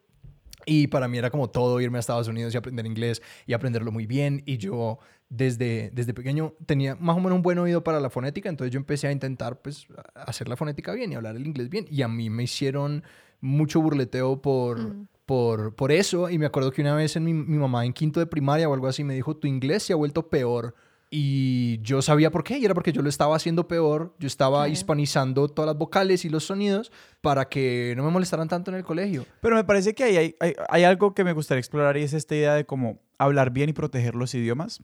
[0.65, 3.91] y para mí era como todo irme a Estados Unidos y aprender inglés y aprenderlo
[3.91, 4.43] muy bien.
[4.45, 4.99] Y yo
[5.29, 8.77] desde, desde pequeño tenía más o menos un buen oído para la fonética, entonces yo
[8.79, 11.85] empecé a intentar pues hacer la fonética bien y hablar el inglés bien.
[11.89, 13.03] Y a mí me hicieron
[13.41, 15.07] mucho burleteo por, Mm.
[15.25, 16.29] por, por eso.
[16.29, 18.73] Y me acuerdo que una vez en mi, mi mamá en quinto de primaria o
[18.73, 20.75] algo así me dijo, tu inglés se ha vuelto peor.
[21.17, 24.13] Y yo sabía por qué, y era porque yo lo estaba haciendo peor.
[24.19, 24.73] Yo estaba Claro.
[24.73, 28.83] hispanizando todas las vocales y los sonidos para que no me molestaran tanto en el
[28.83, 29.25] colegio.
[29.39, 32.11] Pero me parece que ahí hay, hay, hay algo que me gustaría explorar y es
[32.11, 34.83] esta idea de cómo hablar bien y proteger los idiomas.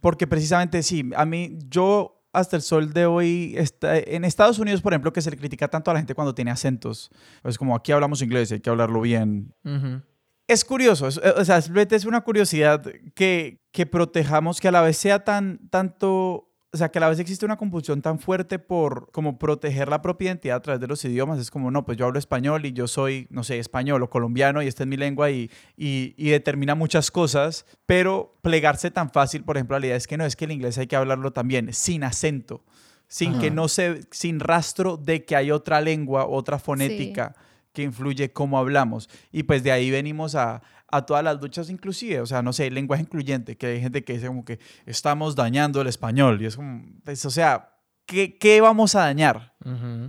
[0.00, 4.82] Porque precisamente sí, a mí, yo hasta el sol de hoy, está, en Estados Unidos,
[4.82, 7.10] por ejemplo, que se le critica tanto a la gente cuando tiene acentos.
[7.42, 9.54] Es como aquí hablamos inglés hay que hablarlo bien.
[9.64, 10.02] Ujú.
[10.52, 12.82] Es curioso, es- eh, o sea, es una curiosidad
[13.14, 17.08] que, que protejamos, que a la vez sea tan, tanto, o sea, que a la
[17.08, 20.86] vez existe una compulsión tan fuerte por como proteger la propia identidad a través de
[20.88, 21.38] los idiomas.
[21.38, 24.60] Es como, no, pues yo hablo español y yo soy, no sé, español o colombiano
[24.62, 29.44] y esta es mi lengua y, y, y determina muchas cosas, pero plegarse tan fácil,
[29.44, 31.72] por ejemplo, la idea es que no, es que el inglés hay que hablarlo también,
[31.72, 32.64] sin acento.
[33.12, 37.34] Sin que no se, sin rastro de que hay otra lengua, otra fonética
[37.72, 39.08] que influye cómo hablamos.
[39.32, 42.70] Y pues de ahí venimos a, a todas las luchas inclusive, o sea, no sé,
[42.70, 46.40] lenguaje incluyente, que hay gente que dice como que estamos dañando el español.
[46.42, 47.74] Y es como, pues, o sea,
[48.06, 49.54] ¿qué, qué vamos a dañar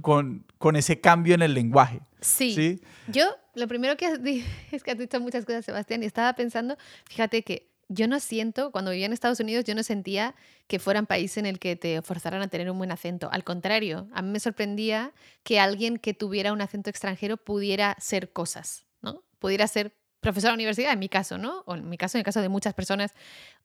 [0.02, 2.02] con, con ese cambio en el lenguaje?
[2.22, 2.54] Sí.
[2.54, 2.82] ¿Sí?
[3.08, 6.34] Yo, lo primero que has di- es que has dicho muchas cosas, Sebastián, y estaba
[6.34, 6.78] pensando,
[7.10, 10.34] fíjate que yo no siento, cuando vivía en Estados Unidos, yo no sentía
[10.68, 13.30] que fuera un país en el que te forzaran a tener un buen acento.
[13.34, 18.32] Al contrario, a mí me sorprendía que alguien que tuviera un acento extranjero pudiera ser
[18.32, 19.26] cosas, ¿no?
[19.40, 21.64] Pudiera ser profesor de universidad, en mi caso, ¿no?
[21.66, 23.14] O en mi caso, en el caso de muchas personas.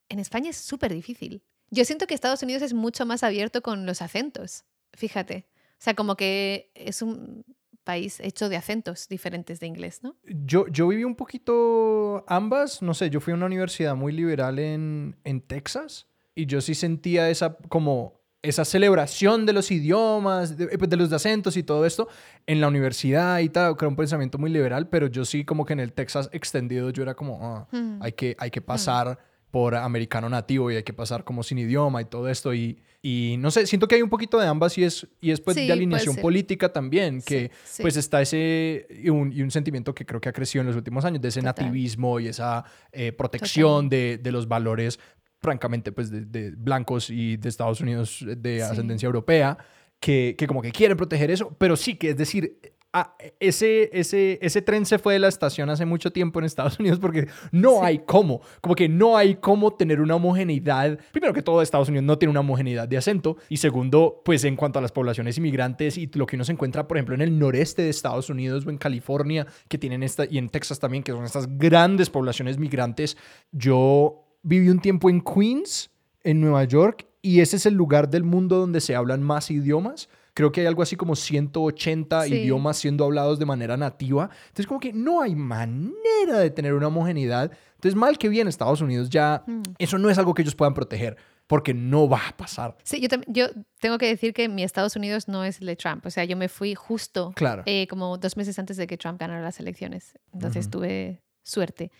[0.09, 1.41] En España es súper difícil.
[1.69, 5.47] Yo siento que Estados Unidos es mucho más abierto con los acentos, fíjate.
[5.79, 7.45] O sea, como que es un
[7.87, 10.15] país hecho de acentos diferentes de inglés, ¿no?
[10.51, 14.59] Yo, yo viví un poquito ambas, no sé, yo fui a una universidad muy liberal
[14.59, 20.65] en, en Texas y yo sí sentía esa como esa celebración de los idiomas, de,
[20.65, 22.07] eh, pues, de los acentos y todo esto
[22.45, 25.65] en la universidad y tal, que era un pensamiento muy liberal, pero yo sí como
[25.65, 28.01] que en el Texas extendido yo era como, ah, Mm.
[28.03, 29.17] hay, que, hay que pasar
[29.51, 33.35] por americano nativo y hay que pasar como sin idioma y todo esto y, y
[33.39, 35.65] no sé, siento que hay un poquito de ambas y es, y es pues Sí,
[35.67, 37.81] de alineación política también, que Sí, sí.
[37.81, 40.75] pues está ese y un, y un sentimiento que creo que ha crecido en los
[40.75, 41.65] últimos años, de ese Total.
[41.65, 44.99] nativismo y esa eh, protección de, de los valores,
[45.39, 48.61] francamente, pues de, de blancos y de Estados Unidos de Sí.
[48.61, 49.57] ascendencia europea,
[49.99, 52.59] que, que como que quieren proteger eso, pero sí que es decir,
[52.99, 56.77] ah, ese, ese, ese tren se fue de la estación hace mucho tiempo en Estados
[56.79, 60.99] Unidos porque no hay cómo, como que no hay cómo tener una homogeneidad.
[61.11, 64.55] Primero que todo, Estados Unidos no tiene una homogeneidad de acento y segundo, pues en
[64.55, 67.37] cuanto a las poblaciones inmigrantes y lo que uno se encuentra, por ejemplo, en el
[67.37, 71.11] noreste de Estados Unidos o en California, que tienen esta, y en Texas también, que
[71.11, 73.17] son estas grandes poblaciones migrantes.
[73.51, 75.91] Yo viví un tiempo en Queens,
[76.23, 80.09] en Nueva York, y ese es el lugar del mundo donde se hablan más idiomas.
[80.37, 82.35] Creo que hay algo así como 180 Sí.
[82.35, 84.29] idiomas siendo hablados de manera nativa.
[84.49, 87.51] Entonces, como que no hay manera de tener una homogeneidad.
[87.73, 89.63] Entonces, mal que bien, Estados Unidos ya, Mm.
[89.79, 92.77] eso no es algo que ellos puedan proteger, porque no va a pasar.
[92.83, 93.47] Sí, yo, yo
[93.79, 96.05] tengo que decir que mi Estados Unidos no es el de Trump.
[96.05, 97.63] O sea, yo me fui justo Claro.
[97.65, 100.13] eh, como dos meses antes de que Trump ganara las elecciones.
[100.33, 100.71] Entonces Ujú.
[100.81, 101.91] tuve suerte.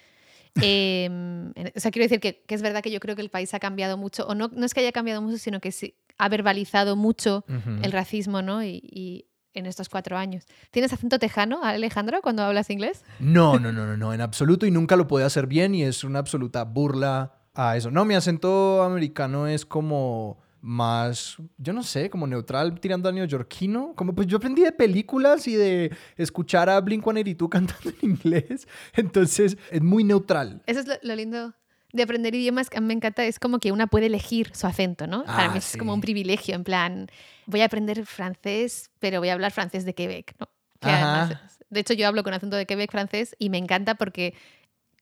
[0.63, 3.53] En- o sea, quiero decir que, que es verdad que yo creo que el país
[3.53, 6.29] ha cambiado mucho, o no, no es que haya cambiado mucho, sino que sí, ha
[6.29, 7.79] verbalizado mucho Ujú.
[7.83, 8.63] el racismo, ¿no?
[8.63, 10.45] Y, y en estos cuatro años.
[10.71, 13.03] ¿Tienes acento tejano, Alejandro, cuando hablas inglés?
[13.19, 16.03] No, no, no, no, no, en absoluto y nunca lo puede hacer bien y es
[16.03, 17.89] una absoluta burla a eso.
[17.91, 23.93] No, mi acento americano es como más, yo no sé, como neutral tirando a neoyorquino.
[23.95, 28.67] Como pues yo aprendí de películas y de escuchar a Blink-182 cantando en inglés.
[28.93, 30.61] Entonces es muy neutral.
[30.65, 31.53] Eso es lo, lo lindo
[31.93, 33.23] de aprender idiomas que a mí me encanta.
[33.25, 35.23] Es como que una puede elegir su acento, ¿no?
[35.25, 36.03] Para Ah, mí es como un sí.
[36.03, 37.07] privilegio, en plan,
[37.45, 40.49] voy a aprender francés, pero voy a hablar francés de Quebec, ¿no?
[40.79, 41.37] Que además
[41.69, 44.33] de hecho, yo hablo con acento de Quebec francés y me encanta porque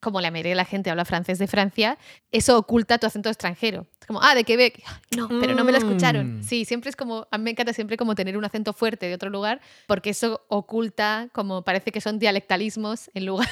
[0.01, 1.97] como la mayoría de la gente habla francés de Francia,
[2.31, 3.87] eso oculta tu acento extranjero.
[3.99, 4.83] Es como, ah, de Quebec.
[5.17, 6.39] No, pero no me lo escucharon.
[6.39, 6.43] Mm.
[6.43, 9.15] Sí, siempre es como, a mí me encanta siempre como tener un acento fuerte de
[9.15, 13.49] otro lugar, porque eso oculta, como parece que son dialectalismos en lugar,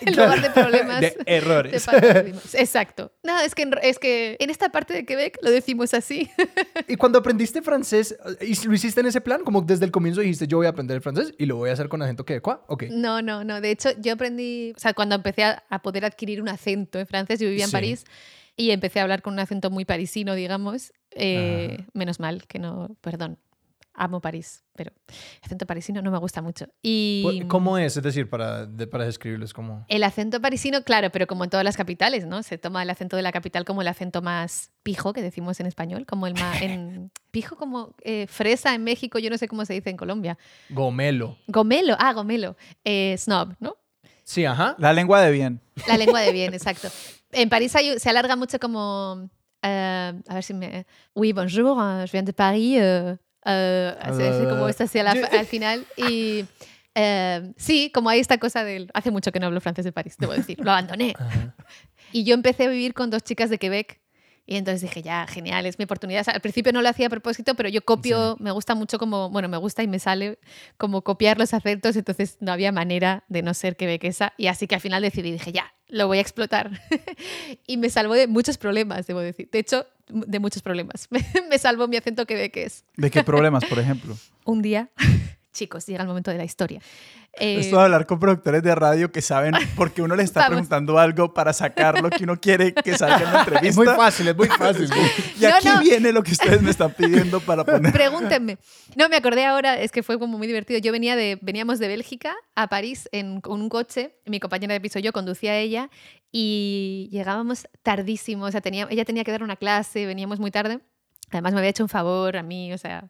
[0.06, 1.00] en lugar de problemas.
[1.00, 1.84] De de errores.
[1.84, 2.54] paternalismos.
[2.54, 3.12] Exacto.
[3.22, 6.30] No, es que, en, es que en esta parte de Quebec lo decimos así.
[6.88, 9.42] y cuando aprendiste francés, ¿y lo hiciste en ese plan?
[9.44, 11.72] Como desde el comienzo dijiste, yo voy a aprender el francés y lo voy a
[11.74, 12.58] hacer con acento quebecois.
[12.68, 12.84] Ok.
[12.90, 13.60] No, no, no.
[13.60, 17.06] De hecho, yo aprendí, o sea, cuando empecé a, a poder adquirir un acento en
[17.06, 17.76] francés, yo vivía en Sí.
[17.76, 18.04] París
[18.56, 20.92] y empecé a hablar con un acento muy parisino, digamos.
[21.12, 23.38] Eh, menos mal que no, perdón,
[23.94, 24.90] amo París, pero
[25.42, 26.66] acento parisino no me gusta mucho.
[26.82, 27.96] Y ¿Cómo es?
[27.96, 29.84] Es decir, para, de- para describirles cómo...
[29.88, 32.42] el acento parisino, claro, pero como en todas las capitales, ¿no?
[32.42, 35.66] Se toma el acento de la capital como el acento más pijo, que decimos en
[35.66, 36.62] español, como el más...
[36.62, 40.38] En, pijo como eh, fresa en México, yo no sé cómo se dice en Colombia.
[40.70, 41.36] Gomelo.
[41.46, 42.56] Gomelo, ah, gomelo.
[42.84, 43.76] Eh, snob, ¿no?
[44.24, 44.74] Sí, ajá.
[44.78, 45.60] La lengua de bien.
[45.86, 46.88] La lengua de bien, exacto.
[47.32, 49.28] En París hay- se alarga mucho como...
[49.62, 50.86] eh, a ver si me...
[51.14, 51.76] Oui, bonjour,
[52.06, 52.78] je viens de Paris.
[52.80, 55.86] euh, euh, se dice como esto hacia la- al final.
[55.96, 56.44] Y
[56.94, 58.90] eh, sí, como hay esta cosa del...
[58.92, 60.58] Hace mucho que no hablo francés de París, debo decir.
[60.60, 61.14] Lo abandoné.
[61.18, 61.54] Ajá.
[62.12, 64.01] Y yo empecé a vivir con dos chicas de Quebec.
[64.46, 66.22] Y entonces dije, ya, genial, es mi oportunidad.
[66.22, 68.98] O sea, al principio no lo hacía a propósito, pero yo copio, me gusta mucho
[68.98, 70.38] como, bueno, me gusta y me sale
[70.78, 74.32] como copiar los acentos, entonces no había manera de no ser quebequesa.
[74.36, 76.70] Y así que al final decidí, dije, ya, lo voy a explotar.
[77.66, 79.48] y me salvó de muchos problemas, debo decir.
[79.52, 81.08] De hecho, de muchos problemas.
[81.50, 82.84] me salvó mi acento quebequés.
[82.96, 84.16] ¿De qué problemas, por ejemplo?
[84.44, 84.90] Un día,
[85.52, 86.80] chicos, llega el momento de la historia.
[87.34, 90.50] Eh, Esto de hablar con productores de radio que saben porque uno le está Vamos.
[90.52, 93.68] preguntando algo para sacar lo que uno quiere que salga en la entrevista.
[93.70, 94.90] Es muy fácil, es muy fácil.
[95.38, 95.80] Y No, aquí no.
[95.80, 97.90] viene lo que ustedes me están pidiendo para poner.
[97.92, 98.58] Pregúntenme.
[98.96, 100.78] No, me acordé ahora, es que fue como muy divertido.
[100.80, 104.80] Yo venía de, veníamos de Bélgica a París en, con un coche, mi compañera de
[104.80, 105.88] piso yo conducía a ella
[106.30, 110.80] y llegábamos tardísimo, o sea, tenía, ella tenía que dar una clase, veníamos muy tarde.
[111.30, 113.04] Además me había hecho un favor a mí, o sea...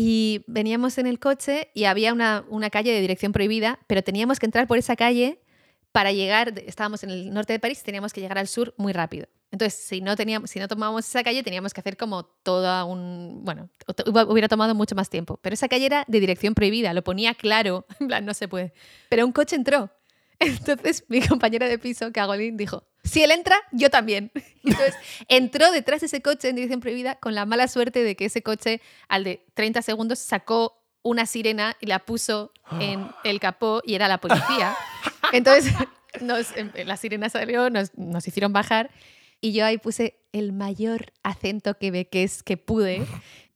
[0.00, 4.38] Y veníamos en el coche y había una, una calle de dirección prohibida, pero teníamos
[4.38, 5.40] que entrar por esa calle
[5.90, 9.26] para llegar, estábamos en el norte de París, teníamos que llegar al sur muy rápido.
[9.50, 13.40] Entonces, si no, teníamos, si no tomábamos esa calle, teníamos que hacer como toda un...
[13.42, 13.70] Bueno,
[14.28, 15.40] hubiera tomado mucho más tiempo.
[15.42, 18.72] Pero esa calle era de dirección prohibida, lo ponía claro, en plan, no se puede.
[19.08, 19.90] Pero un coche entró.
[20.38, 24.30] Entonces, mi compañera de piso, Cagolín, dijo, si él entra, yo también.
[24.64, 24.94] Entonces,
[25.28, 28.42] entró detrás de ese coche en dirección prohibida con la mala suerte de que ese
[28.42, 33.94] coche, al de 30 segundos, sacó una sirena y la puso en el capó y
[33.94, 34.76] era la policía.
[35.32, 35.72] Entonces,
[36.20, 38.90] nos- em, la sirena salió, nos, nos hicieron bajar
[39.40, 43.06] y yo ahí puse el mayor acento quebequés que pude.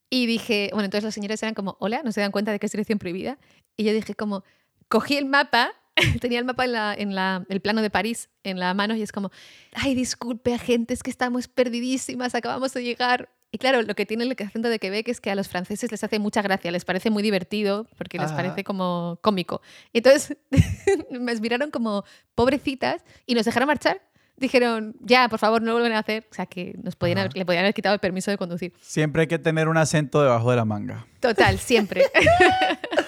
[0.09, 2.67] Y dije, bueno, entonces los señores eran como, hola, no se dan cuenta de que
[2.67, 3.37] es dirección prohibida.
[3.75, 4.43] Y yo dije como,
[4.87, 5.73] cogí el mapa,
[6.21, 9.01] tenía el mapa en, la, en la, el plano de París en la mano y
[9.01, 9.31] es como,
[9.73, 13.29] ay, disculpe, agentes, que estamos perdidísimas, acabamos de llegar.
[13.51, 16.03] Y claro, lo que tiene el acento de Quebec es que a los franceses les
[16.03, 18.37] hace mucha gracia, les parece muy divertido porque les Ajá.
[18.37, 19.61] parece como cómico.
[19.91, 20.35] Y entonces
[21.11, 22.03] me miraron como
[22.33, 24.01] pobrecitas y nos dejaron marchar.
[24.37, 26.25] Dijeron, ya, por favor, no lo vuelven a hacer.
[26.31, 28.73] O sea, que nos podían haber- le podían haber quitado el permiso de conducir.
[28.81, 31.05] Siempre hay que tener un acento debajo de la manga.
[31.19, 32.05] Total, siempre.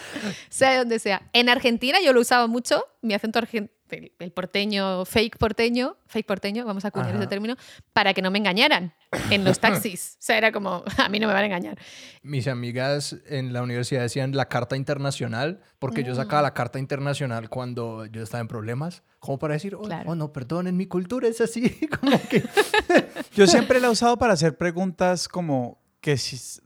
[0.50, 1.30] sea donde sea.
[1.34, 6.26] En Argentina yo lo usaba mucho, mi acento argentino el, el, porteño, fake porteño, fake
[6.26, 7.56] porteño, vamos a acuñar ese término,
[7.94, 8.94] para que no me engañaran
[9.30, 10.16] en los taxis.
[10.20, 11.78] O sea, era como, a mí no me van a engañar.
[12.24, 16.44] Mis amigas en la universidad decían la carta internacional, porque yo sacaba Mm.
[16.46, 20.12] la carta internacional cuando yo estaba en problemas, como para decir, oh, Claro.
[20.12, 21.70] oh, no, perdonen, mi cultura es así,
[22.02, 22.44] como que...
[23.36, 26.18] Yo siempre la he usado para hacer preguntas como que,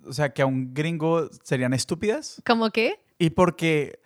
[0.06, 2.41] o sea, que a un gringo serían estúpidas.
[2.45, 3.00] ¿Cómo qué?
[3.19, 3.99] Y porque,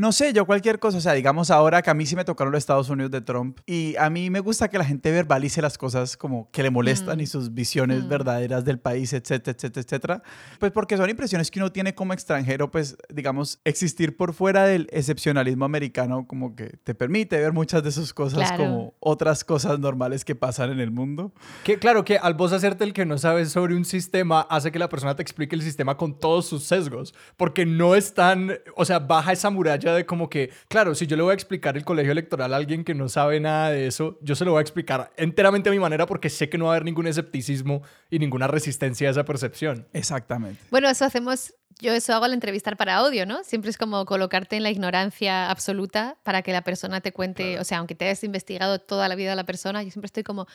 [0.00, 2.52] no sé, yo cualquier cosa, o sea, digamos ahora que a mí sí me tocaron
[2.52, 5.76] los Estados Unidos de Trump y a mí me gusta que la gente verbalice las
[5.76, 7.20] cosas como que le molestan Mm.
[7.20, 8.08] y sus visiones Mm.
[8.08, 10.22] verdaderas del país, etcétera, etcétera, etcétera.
[10.58, 14.88] Pues porque son impresiones que uno tiene como extranjero, pues digamos, existir por fuera del
[14.90, 18.56] excepcionalismo americano como que te permite ver muchas de sus cosas Claro.
[18.64, 21.34] como otras cosas normales que pasan en el mundo.
[21.62, 24.78] Que claro que al vos hacerte el que no sabes sobre un sistema hace que
[24.78, 28.86] la persona te explique el sistema con todos sus sesgos, porque no es tan, o
[28.86, 31.84] sea, baja esa muralla de como que, claro, si yo le voy a explicar el
[31.84, 34.62] colegio electoral a alguien que no sabe nada de eso, yo se lo voy a
[34.62, 38.18] explicar enteramente a mi manera porque sé que no va a haber ningún escepticismo y
[38.18, 39.86] ninguna resistencia a esa percepción.
[39.92, 40.60] Exactamente.
[40.70, 43.42] Bueno, eso hacemos, yo eso hago al entrevistar para audio, ¿no?
[43.44, 47.64] Siempre es como colocarte en la ignorancia absoluta para que la persona te cuente, o
[47.64, 50.46] sea, aunque te hayas investigado toda la vida de la persona, yo siempre estoy como,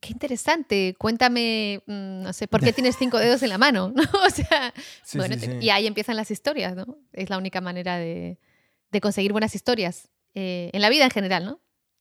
[0.00, 3.92] qué interesante, cuéntame, mm, no sé, ¿por qué tienes cinco dedos en la mano?
[3.94, 4.02] ¿no?
[4.26, 5.52] O sea, Sí, bueno, sí, sí.
[5.60, 6.98] y ahí empiezan las historias, ¿no?
[7.12, 8.38] Es la única manera de,
[8.94, 11.60] de conseguir buenas historias, eh, en la vida en general, ¿no?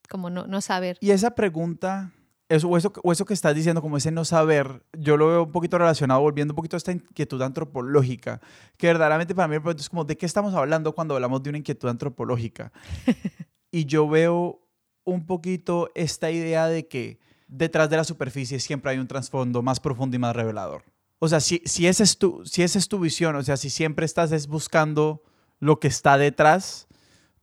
[0.09, 0.97] Como no, no saber.
[1.01, 2.13] Y esa pregunta,
[2.47, 5.43] eso, o, eso, o eso que estás diciendo, como ese no saber, yo lo veo
[5.43, 8.39] un poquito relacionado, volviendo un poquito a esta inquietud antropológica,
[8.77, 11.89] que verdaderamente para mí es como, ¿de qué estamos hablando cuando hablamos de una inquietud
[11.89, 12.71] antropológica?
[13.71, 14.61] y yo veo
[15.03, 19.79] un poquito esta idea de que detrás de la superficie siempre hay un trasfondo más
[19.79, 20.83] profundo y más revelador.
[21.19, 23.69] O sea, si, si, esa es tu, si esa es tu visión, o sea, si
[23.69, 25.23] siempre estás es buscando
[25.63, 26.87] lo que está detrás,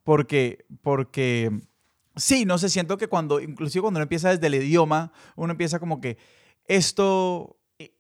[0.03, 1.51] porque, porque
[2.17, 5.79] Sí, no sé, siento que cuando, inclusive cuando uno empieza desde el idioma, uno empieza
[5.79, 6.19] como que
[6.67, 7.95] esto, eh,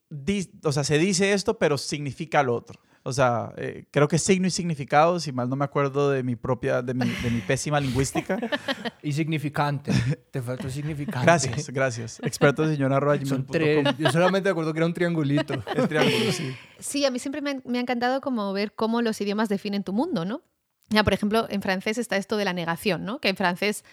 [0.64, 2.80] o sea, se dice esto, pero significa lo otro.
[3.02, 6.36] O sea, eh, creo que signo y significado, si mal no me acuerdo de mi
[6.36, 8.38] propia, de mi, de mi pésima lingüística.
[9.02, 9.92] Y significante.
[10.30, 11.24] Te faltó significante.
[11.24, 12.20] Gracias, gracias.
[12.22, 13.50] Experto señor arroba Son gmail.com.
[13.50, 13.98] tres.
[13.98, 15.54] Yo solamente me acuerdo que era un triangulito.
[15.74, 16.54] El triángulo, sí.
[16.78, 19.94] Sí, a mí siempre me, me ha encantado como ver cómo los idiomas definen tu
[19.94, 20.42] mundo, ¿no?
[20.90, 23.20] Ya, por ejemplo, en francés está esto de la negación, ¿no?
[23.20, 23.84] Que en francés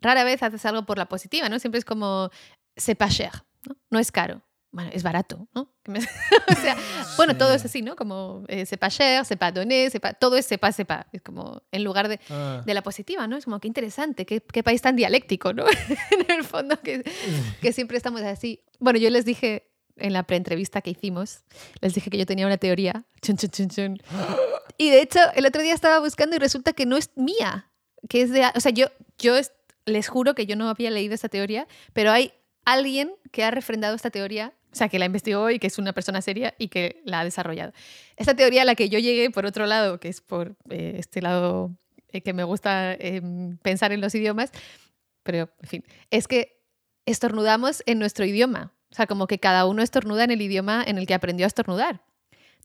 [0.00, 1.58] rara vez haces algo por la positiva, ¿no?
[1.58, 2.30] Siempre es como
[2.76, 3.32] c'est pas cher,
[3.68, 3.76] ¿no?
[3.90, 4.40] No es caro.
[4.72, 5.72] Bueno, es barato, ¿no?
[5.86, 6.76] O sea,
[7.16, 7.96] bueno, todo es así, ¿no?
[7.96, 8.90] Como eh, c'est pas
[9.52, 10.76] donné, c'est pas- todo es c'est pas.
[11.12, 12.62] Es como en lugar de, Ah.
[12.64, 13.36] de la positiva, ¿no?
[13.36, 15.64] Es como qué interesante, qué, qué país tan dialéctico, ¿no?
[16.10, 17.02] en el fondo, que,
[17.62, 18.62] que siempre estamos así.
[18.78, 21.40] Bueno, yo les dije en la preentrevista que hicimos,
[21.80, 23.04] les dije que yo tenía una teoría.
[23.22, 23.98] Chun, chun, chun, chun.
[24.78, 27.70] Y de hecho, el otro día estaba buscando y resulta que no es mía,
[28.10, 28.44] que es de...
[28.54, 29.52] O sea, yo, yo es-
[29.86, 32.32] les juro que yo no había leído esta teoría, pero hay
[32.66, 35.94] alguien que ha refrendado esta teoría, o sea, que la investigó y que es una
[35.94, 37.72] persona seria y que la ha desarrollado.
[38.16, 41.22] Esta teoría a la que yo llegué por otro lado, que es por eh, este
[41.22, 41.74] lado
[42.08, 43.22] eh, que me gusta eh,
[43.62, 44.50] pensar en los idiomas,
[45.22, 46.60] pero en fin, es que
[47.06, 48.74] estornudamos en nuestro idioma.
[48.90, 51.48] O sea, como que cada uno estornuda en el idioma en el que aprendió a
[51.48, 52.02] estornudar.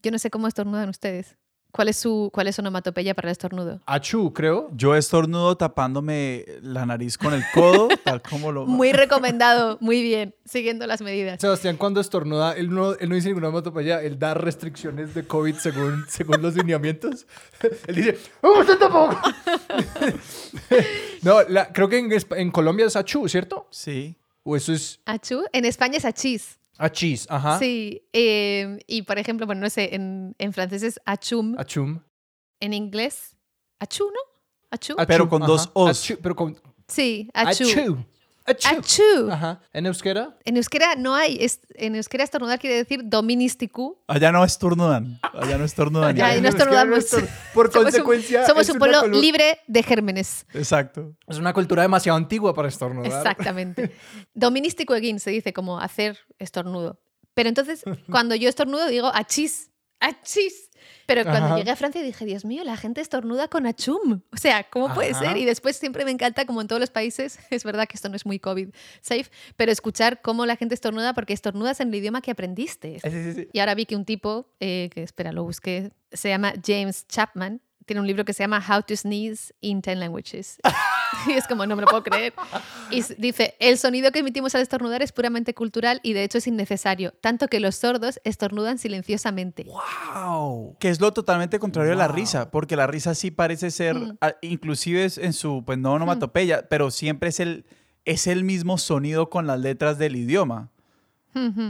[0.02, 1.38] Yo no sé cómo estornudan ustedes.
[1.72, 3.80] ¿Cuál es su, cuál es su onomatopeya para el estornudo?
[3.86, 4.70] Achú, creo.
[4.76, 8.66] Yo estornudo tapándome la nariz con el codo, tal como lo...
[8.66, 11.40] Muy recomendado, muy bien, siguiendo las medidas.
[11.40, 15.56] Sebastián, cuando estornuda, él no, él no dice ninguna onomatopeya, él da restricciones de COVID
[15.56, 17.26] según, según los lineamientos.
[17.88, 19.10] él dice, ¡Oh, se tapó!
[21.22, 22.00] no, la- creo que
[22.32, 23.68] en Colombia es achú, ¿cierto?
[23.70, 24.16] Sí.
[24.44, 26.58] O eso es Achú, en España es achís.
[26.82, 27.60] Achís, ajá.
[27.60, 32.00] Sí, eh, y por ejemplo, bueno, no sé, en, en francés es achum, Achum.
[32.60, 33.38] en inglés,
[33.80, 34.20] achú, ¿no?
[34.72, 35.90] Achú, Pero con dos os.
[35.90, 37.98] Achú, pero con Sí, achú.
[38.46, 38.68] Achú.
[38.70, 39.32] Achú.
[39.32, 39.62] Ajá.
[39.72, 40.36] ¿En euskera?
[40.46, 44.00] En euskera no hay, es- en euskera estornudar quiere decir doministicu.
[44.08, 45.20] Allá no estornudan.
[45.34, 46.18] Allá no estornudan.
[46.18, 46.98] Y no estornudamos.
[47.00, 50.46] estor- Por Somos un- consecuencia, somos es un pueblo libre de gérmenes.
[50.54, 51.16] Exacto.
[51.28, 53.08] Es una cultura demasiado antigua para estornudar.
[53.12, 53.96] Exactamente.
[54.34, 57.00] Doministico egin se dice como hacer estornudo.
[57.34, 59.71] Pero entonces, cuando yo estornudo, digo achis,
[60.02, 60.70] achis.
[61.06, 61.58] Pero cuando Ajá.
[61.58, 64.22] llegué a Francia dije, Dios mío, la gente estornuda con achum.
[64.32, 65.38] O sea, ¿cómo puede ser?
[65.38, 68.16] Y después siempre me encanta, como en todos los países, es verdad que esto no
[68.16, 68.70] es muy COVID
[69.02, 73.00] safe, pero escuchar cómo la gente estornuda porque estornudas en el idioma que aprendiste.
[73.00, 73.50] Sí, sí, sí.
[73.52, 77.62] Y ahora vi que un tipo, eh, que espera, lo busqué, se llama James Chapman,
[77.86, 80.58] tiene un libro que se llama How to Sneeze in 10 Languages.
[81.28, 82.34] y es como, no me lo puedo creer.
[82.90, 86.48] Y dice, el sonido que emitimos al estornudar es puramente cultural y de hecho es
[86.48, 89.66] innecesario, tanto que los sordos estornudan silenciosamente.
[89.66, 90.78] ¡Wow!
[90.80, 92.16] Que es lo totalmente contrario a la Wow.
[92.16, 94.18] risa, porque la risa sí parece ser, Mm.
[94.22, 97.66] a- inclusive es en su, pues no onomatopeya, pero siempre es el,
[98.06, 100.70] es el mismo sonido con las letras del idioma.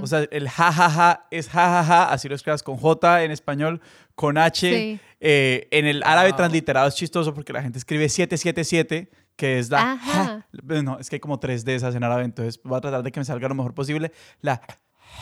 [0.01, 3.24] O sea, el ja, ja, ja es ja, ja, ja, así lo escribas con J
[3.24, 3.80] en español,
[4.16, 4.68] con H.
[4.68, 4.99] Sí.
[5.24, 6.38] Eh, en el árabe Wow.
[6.38, 10.45] transliterado es chistoso porque la gente escribe 777, que es la Ajá.
[10.51, 10.82] ja.
[10.82, 13.11] No, es que hay como tres de esas en árabe, entonces voy a tratar de
[13.11, 14.11] que me salga lo mejor posible.
[14.41, 14.61] La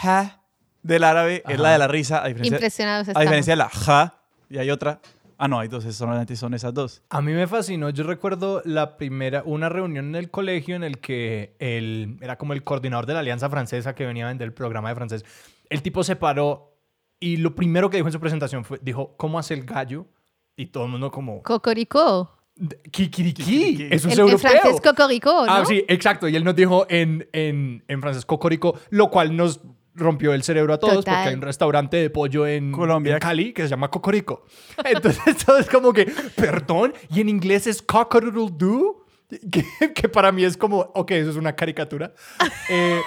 [0.01, 0.41] ja
[0.83, 1.73] del árabe es la Ajá.
[1.73, 5.01] de la risa, a diferencia, Impresionados a diferencia de la ja, y hay otra.
[5.41, 7.01] Ah, no, hay dos, solamente son esas dos.
[7.09, 7.89] A mí me fascinó.
[7.89, 12.51] Yo recuerdo la primera, una reunión en el colegio en el que él era como
[12.53, 15.23] el coordinador de la Alianza Francesa que venía a vender el programa de francés.
[15.69, 16.68] El tipo se paró
[17.19, 20.05] y lo primero que dijo en su presentación fue, dijo, ¿cómo hace el gallo?
[20.55, 22.35] Y todo el mundo como, Cocoricó.
[22.91, 24.37] Kikiriki, eso es el europeo.
[24.51, 25.51] francés cocoricó, ¿no?
[25.51, 26.27] Ah, sí, exacto.
[26.27, 29.61] Y él nos dijo en, en, en francés cocorico, lo cual nos
[29.95, 31.13] rompió el cerebro a todos Total.
[31.15, 33.13] porque hay un restaurante de pollo en Colombia.
[33.13, 34.43] en Cali que se llama Cocorico.
[34.85, 39.05] Entonces todo es como que, perdón, y en inglés es cock-a-doodle-doo,
[39.51, 42.13] que, que para mí es como, ok, eso es una caricatura.
[42.69, 42.99] Eh,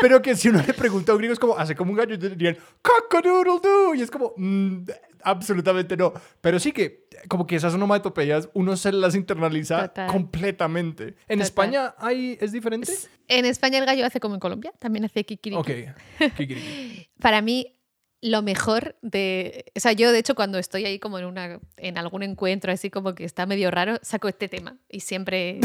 [0.00, 2.14] pero que si uno le pregunta a un gringo es como, hace como un gallo,
[2.14, 4.84] y dirían, cock-a-doodle-doo, y es como, mm,
[5.22, 6.12] absolutamente no.
[6.40, 10.08] Pero sí que, como que esas onomatopeyas, uno se las internaliza Total.
[10.08, 11.04] completamente.
[11.04, 11.40] ¿En Total.
[11.40, 12.92] España hay, es diferente?
[13.28, 15.58] En España el gallo hace como en Colombia, también hace kikiriki.
[15.58, 16.34] Ok.
[16.36, 17.08] Kikiriki.
[17.20, 17.74] Para mí,
[18.20, 19.66] lo mejor de.
[19.76, 22.90] O sea, yo de hecho, cuando estoy ahí como en, una, en algún encuentro así
[22.90, 24.78] como que está medio raro, saco este tema.
[24.88, 25.60] Y siempre,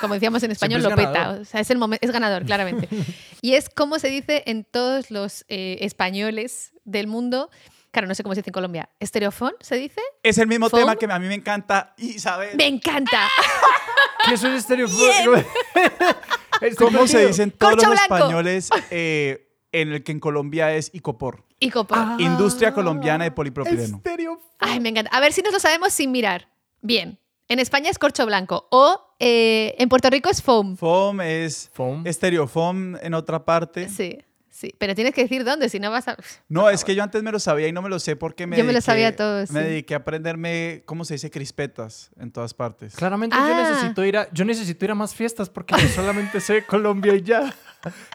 [0.00, 1.38] como decíamos en español, lo peta.
[1.40, 2.88] O sea, es, el momen- es ganador, claramente.
[3.42, 7.50] y es como se dice en todos los eh, españoles del mundo.
[7.90, 8.88] Claro, no sé cómo se dice en Colombia.
[8.98, 10.00] ¿Estereofón se dice?
[10.24, 10.80] Es el mismo ¿Phone?
[10.80, 12.56] tema que a mí me encanta, Isabel.
[12.56, 13.28] ¡Me encanta!
[14.26, 15.42] ¿Qué es un estereofono?
[16.78, 18.16] ¿Cómo se dicen todos Corcho los blanco.
[18.16, 21.44] españoles eh, en el que en Colombia es Icopor?
[21.60, 21.98] Y copor.
[22.00, 22.16] Ah.
[22.18, 23.98] Industria colombiana de polipropileno.
[23.98, 24.50] Estereofono.
[24.58, 25.10] Ay, me encanta.
[25.16, 26.48] A ver si nos lo sabemos sin mirar.
[26.80, 27.18] Bien.
[27.48, 28.66] En España es corcho blanco.
[28.70, 30.76] O eh, en Puerto Rico es foam.
[30.76, 32.06] Foam es Foam.
[32.06, 33.88] estereofoam en otra parte.
[33.88, 34.18] Sí,
[34.48, 34.74] sí.
[34.78, 36.16] Pero tienes que decir dónde, si no vas a.
[36.48, 38.56] No, es que yo antes me lo sabía y no me lo sé porque me
[38.56, 39.54] Yo me lo dediqué- sabía todo, Me sí.
[39.54, 41.30] dediqué a aprenderme, ¿cómo se dice?
[41.30, 42.96] Crispetas en todas partes.
[42.96, 43.68] Claramente yo Ah.
[43.70, 47.22] necesito ir a yo necesito ir a más fiestas porque yo solamente sé Colombia y
[47.22, 47.54] ya.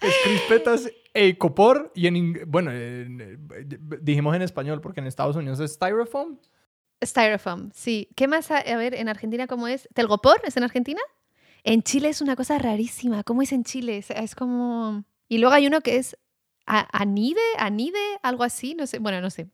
[0.01, 5.35] Es crispetas e copor y en bueno, en- eh, dijimos en español porque en Estados
[5.35, 6.37] Unidos es styrofoam.
[7.03, 8.09] Styrofoam, sí.
[8.15, 8.51] ¿Qué más?
[8.51, 8.71] hay?
[8.71, 9.87] A ver, en Argentina, ¿cómo es?
[9.93, 11.01] ¿Telgopor es en Argentina?
[11.63, 13.23] En Chile es una cosa rarísima.
[13.23, 13.97] ¿Cómo es en Chile?
[13.97, 15.03] Es, es como.
[15.27, 16.17] Y luego hay uno que es
[16.65, 18.75] a- anide, anide, algo así.
[18.75, 18.99] No sé.
[18.99, 19.47] Bueno, no sé.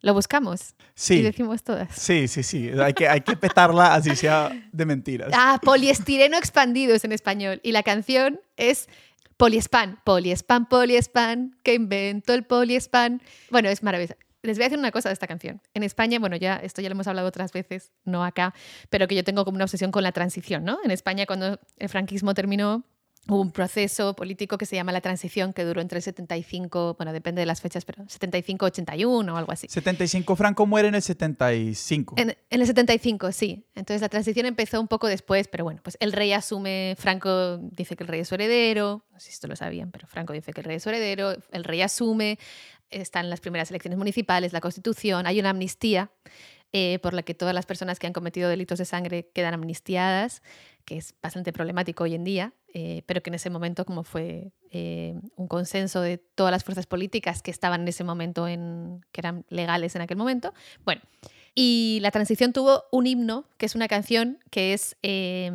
[0.00, 1.92] Lo buscamos y Sí, decimos todas.
[1.92, 2.70] sí, sí, sí.
[2.80, 5.30] Hay que, hay que petarla así sea de mentiras.
[5.34, 7.60] Ah, poliestireno expandido es en español.
[7.64, 8.88] Y la canción es
[9.36, 10.00] Poliespan.
[10.04, 13.20] Poliespan, poliespan, que inventó el poliespan.
[13.50, 14.14] Bueno, es maravilloso.
[14.42, 15.60] Les voy a decir una cosa de esta canción.
[15.74, 18.54] En España, bueno, ya esto ya lo hemos hablado otras veces, no acá,
[18.88, 20.78] pero que yo tengo como una obsesión con la transición, ¿no?
[20.84, 22.84] En España, cuando el franquismo terminó,
[23.28, 27.12] hubo un proceso político que se llama la transición, que duró entre el 75, bueno,
[27.12, 29.68] depende de las fechas, pero 75-81 o algo así.
[29.68, 32.14] 75 Franco muere en el 75.
[32.16, 33.66] En, en el 75, sí.
[33.74, 37.96] Entonces la transición empezó un poco después, pero bueno, pues el rey asume, Franco dice
[37.96, 40.52] que el rey es su heredero, no sé si esto lo sabían, pero Franco dice
[40.52, 42.38] que el rey es su heredero, el rey asume,
[42.90, 46.10] están las primeras elecciones municipales, la constitución, hay una amnistía
[46.72, 50.42] eh, por la que todas las personas que han cometido delitos de sangre quedan amnistiadas,
[50.84, 54.52] que es bastante problemático hoy en día, eh, pero que en ese momento como fue
[54.70, 59.20] eh, un consenso de todas las fuerzas políticas que estaban en ese momento, en, que
[59.20, 60.52] eran legales en aquel momento,
[60.84, 61.00] bueno,
[61.54, 65.50] y la transición tuvo un himno, que es una canción que es eh,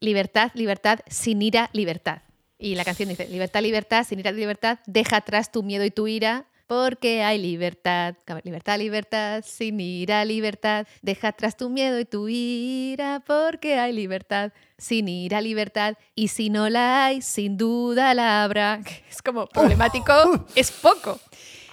[0.00, 2.22] Libertad, libertad, sin ira, libertad.
[2.58, 6.06] Y la canción dice, libertad, libertad, sin ira, libertad, deja atrás tu miedo y tu
[6.06, 8.14] ira, porque hay libertad.
[8.44, 14.52] Libertad, libertad, sin ira, libertad, deja atrás tu miedo y tu ira, porque hay libertad,
[14.78, 18.80] sin ira, libertad, y si no la hay, sin duda la habrá.
[19.10, 21.18] Es como problemático, es poco.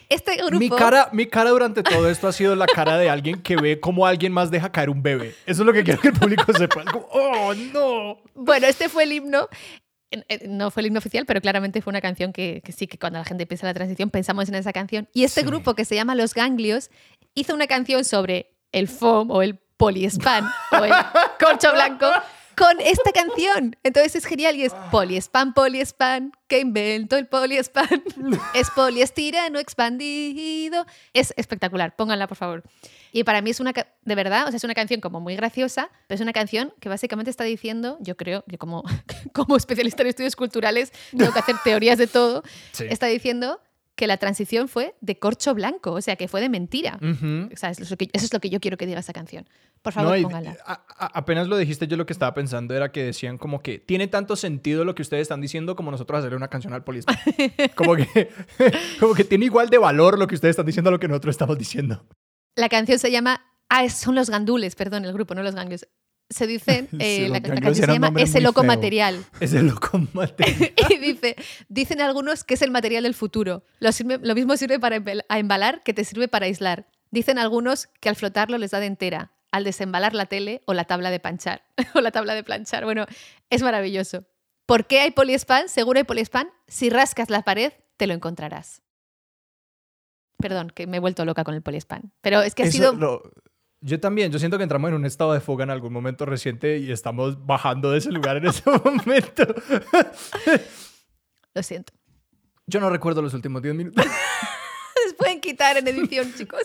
[0.09, 0.59] Este grupo...
[0.59, 3.79] Mi cara, mi cara durante todo esto ha sido la cara de alguien que ve
[3.79, 5.35] cómo alguien más deja caer un bebé.
[5.45, 6.83] Eso es lo que quiero que el público sepa.
[6.85, 8.19] Como, oh, no.
[8.35, 9.47] Bueno, este fue el himno.
[10.13, 12.97] En- No fue el himno oficial, pero claramente fue una canción que, que sí que
[12.99, 15.09] cuando la gente piensa en la transición pensamos en esa canción.
[15.13, 15.47] Y este Sí.
[15.47, 16.89] grupo que se llama Los Ganglios
[17.35, 20.91] hizo una canción sobre el foam o el poliespan o el
[21.39, 22.07] corcho blanco
[22.55, 23.75] con esta canción.
[23.83, 27.87] Entonces es genial y es poliespan, poliespan, que inventó el poliespan.
[28.53, 30.85] es poliestireno expandido.
[31.13, 32.63] Es espectacular, pónganla por favor.
[33.13, 35.89] Y para mí es una, de verdad, o sea, es una canción como muy graciosa,
[36.07, 38.83] pero es una canción que básicamente está diciendo, yo creo, yo como,
[39.33, 42.43] como especialista en estudios culturales, tengo que hacer teorías de todo,
[42.73, 42.85] Sí.
[42.89, 43.61] está diciendo
[43.95, 46.97] que la transición fue de corcho blanco, o sea, que fue de mentira.
[46.99, 47.49] Ujú.
[47.53, 49.13] O sea, eso es, lo que, eso es lo que yo quiero que diga esa
[49.13, 49.47] canción.
[49.83, 50.57] Por favor, No, pónganla.
[50.65, 53.77] a- a- apenas lo dijiste, yo lo que estaba pensando era que decían como que
[53.77, 57.15] tiene tanto sentido lo que ustedes están diciendo como nosotros hacerle una canción al polisman.
[57.75, 58.31] como que
[58.99, 61.33] como que tiene igual de valor lo que ustedes están diciendo a lo que nosotros
[61.33, 62.03] estamos diciendo.
[62.55, 63.45] La canción se llama.
[63.69, 65.87] Ah, son los gandules, perdón, el grupo, no los ganglios.
[66.29, 66.87] Se dicen.
[66.91, 68.67] Sí, eh, la, canción se llama Ese loco feo.
[68.67, 69.23] material.
[69.39, 70.73] Es el loco mate.
[70.89, 71.35] y dice:
[71.69, 73.63] Dicen algunos que es el material del futuro.
[73.79, 76.87] Lo, sirve- lo mismo sirve para embalar que te sirve para aislar.
[77.11, 79.31] Dicen algunos que al flotarlo les da de entera.
[79.51, 81.63] Al desembalar la tele o la tabla de planchar.
[81.93, 82.85] o la tabla de planchar.
[82.85, 83.05] Bueno,
[83.49, 84.25] es maravilloso.
[84.65, 85.69] ¿Por qué hay poliespan?
[85.69, 86.49] Seguro hay poliespan.
[86.67, 88.81] Si rascas la pared, te lo encontrarás.
[90.43, 92.11] Perdón, que me he vuelto loca con el poliespan.
[92.21, 92.93] Pero es que ha Eso sido.
[92.93, 93.31] lo-
[93.81, 96.77] Yo también, yo siento que entramos en un estado de fuga en algún momento reciente
[96.77, 99.45] y estamos bajando de ese lugar en ese momento.
[101.53, 101.93] Lo siento.
[102.65, 104.05] Yo no recuerdo los últimos 10 minutos.
[105.05, 106.61] Les pueden quitar en edición, chicos.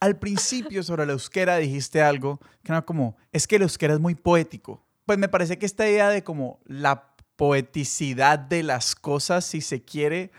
[0.00, 4.00] Al principio sobre la euskera dijiste algo que era como, es que el euskera es
[4.00, 4.86] muy poético.
[5.06, 9.82] Pues me parece que esta idea de como la poeticidad de las cosas, si se
[9.82, 10.32] quiere,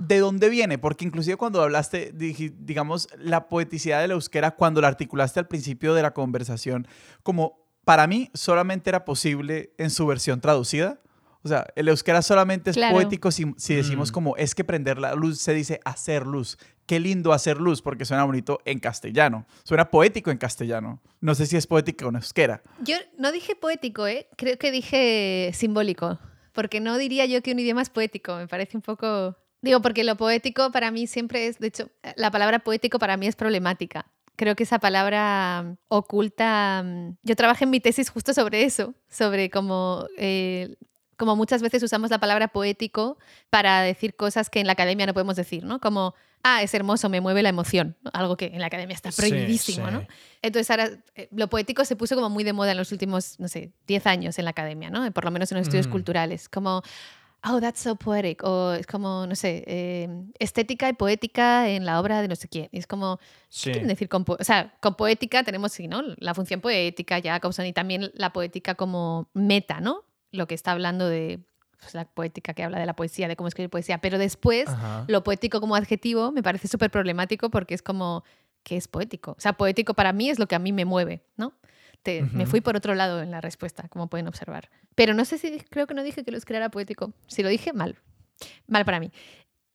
[0.00, 0.76] ¿de dónde viene?
[0.76, 5.94] Porque inclusive cuando hablaste, digamos, la poeticidad de la euskera, cuando la articulaste al principio
[5.94, 6.86] de la conversación,
[7.22, 11.00] como para mí solamente era posible en su versión traducida.
[11.44, 12.94] O sea, el euskera solamente es Claro.
[12.94, 14.14] poético si, si decimos Mm.
[14.14, 16.58] como es que prender la luz se dice hacer luz.
[16.86, 19.46] Qué lindo hacer luz porque suena bonito en castellano.
[19.64, 21.00] Suena poético en castellano.
[21.20, 22.62] No sé si es poético en euskera.
[22.84, 24.28] Yo no dije poético, ¿eh?
[24.36, 26.18] Creo que dije simbólico.
[26.52, 28.36] Porque no diría yo que un idioma es poético.
[28.36, 29.36] Me parece un poco.
[29.62, 31.58] Digo, porque lo poético para mí siempre es.
[31.58, 34.06] De hecho, la palabra poético para mí es problemática.
[34.36, 36.82] Creo que esa palabra mm, oculta.
[36.84, 40.06] mm, Yo trabajé en mi tesis justo sobre eso, sobre cómo.
[40.18, 40.76] eh,
[41.22, 43.16] como muchas veces usamos la palabra poético
[43.48, 45.78] para decir cosas que en la academia no podemos decir, ¿no?
[45.78, 48.10] Como, ah, es hermoso, me mueve la emoción, ¿no?
[48.12, 49.92] algo que en la academia está prohibidísimo, sí.
[49.92, 50.04] ¿no?
[50.42, 53.46] Entonces ahora eh, lo poético se puso como muy de moda en los últimos, no
[53.46, 55.08] sé, 10 años en la academia, ¿no?
[55.12, 55.90] Por lo menos en los estudios Mm.
[55.92, 56.48] culturales.
[56.48, 56.82] Como,
[57.44, 58.42] oh, that's so poetic.
[58.42, 60.08] O es como, no sé, eh,
[60.40, 62.68] estética y poética en la obra de no sé quién.
[62.72, 63.66] Y es como, Sí.
[63.66, 66.02] ¿qué quieren decir con O sea, con poética tenemos, sí, ¿no?
[66.16, 70.02] La función poética, ya, y también la poética como meta, ¿no?
[70.32, 71.40] Lo que está hablando de
[71.80, 73.98] pues, la poética que habla de la poesía, de cómo escribir poesía.
[73.98, 75.04] Pero después Ajá.
[75.08, 78.24] lo poético como adjetivo me parece súper problemático porque es como,
[78.62, 79.32] ¿qué es poético?
[79.32, 81.54] O sea, poético para mí es lo que a mí me mueve, ¿no?
[82.02, 84.70] Te- Me fui por otro lado en la respuesta, como pueden observar.
[84.96, 87.12] Pero no sé si creo que no dije que lo era poético.
[87.28, 87.96] Si lo dije, mal.
[88.66, 89.12] Mal para mí.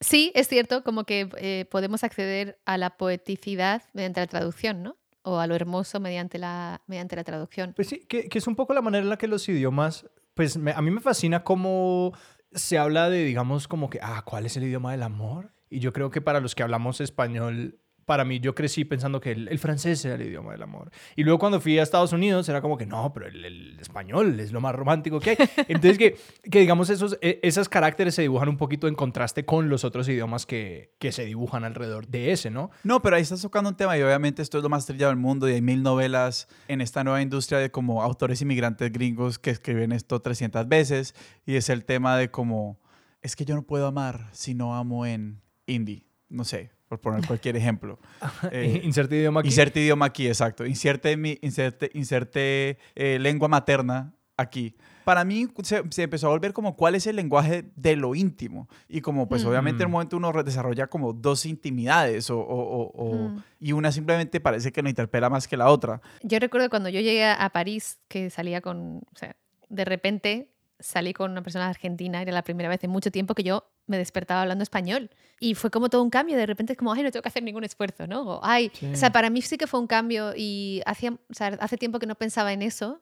[0.02, 4.98] Sí, es cierto, como que eh, podemos acceder a la poeticidad mediante la traducción, ¿no?
[5.24, 7.74] O a lo hermoso mediante la, mediante la traducción.
[7.76, 10.06] Pues sí, que, que es un poco la manera en la que los idiomas,
[10.38, 12.14] pues me- a mí me fascina cómo
[12.54, 15.52] se habla de, digamos, como que, ah, ¿cuál es el idioma del amor?
[15.70, 19.32] Y yo creo que para los que hablamos español, para mí yo crecí pensando que
[19.34, 20.92] el, el francés era el idioma del amor.
[21.18, 24.40] Y luego cuando fui a Estados Unidos era como que, no, pero el, el español
[24.40, 25.38] es lo más romántico que hay.
[25.68, 26.18] Entonces que,
[26.50, 30.08] que digamos, esos, e- esos caracteres se dibujan un poquito en contraste con los otros
[30.08, 32.72] idiomas que, que se dibujan alrededor de ese, ¿no?
[32.86, 35.20] No, pero ahí estás tocando un tema y obviamente esto es lo más trillado del
[35.20, 39.50] mundo y hay mil novelas en esta nueva industria de como autores inmigrantes gringos que
[39.50, 41.14] escriben esto 300 veces
[41.46, 42.80] y es el tema de como,
[43.22, 47.26] es que yo no puedo amar si no amo en indie, no sé, por poner
[47.26, 48.00] cualquier ejemplo.
[48.52, 49.50] Eh, Inserte idioma aquí.
[49.50, 50.66] Inserte idioma aquí, exacto.
[50.66, 54.76] Inserte, mi, inserte, inserte eh, lengua materna aquí.
[55.04, 58.68] Para mí se, se empezó a volver como cuál es el lenguaje de lo íntimo.
[58.90, 59.48] Y como pues Mm.
[59.48, 63.44] obviamente en un momento uno desarrolla como dos intimidades o, o- o- o- Mm.
[63.62, 66.02] y una simplemente parece que lo interpela más que la otra.
[66.24, 69.36] Yo recuerdo cuando yo llegué a París, que salía con, o sea,
[69.70, 73.44] de repente salí con una persona argentina, era la primera vez en mucho tiempo que
[73.44, 75.10] yo me despertaba hablando español.
[75.40, 77.44] Y fue como todo un cambio, de repente es como, ay, no tengo que hacer
[77.44, 78.22] ningún esfuerzo, ¿no?
[78.24, 78.86] O, ay, Sí.
[78.94, 82.00] o sea, para mí sí que fue un cambio y hacía, o sea, hace tiempo
[82.00, 83.02] que no pensaba en eso.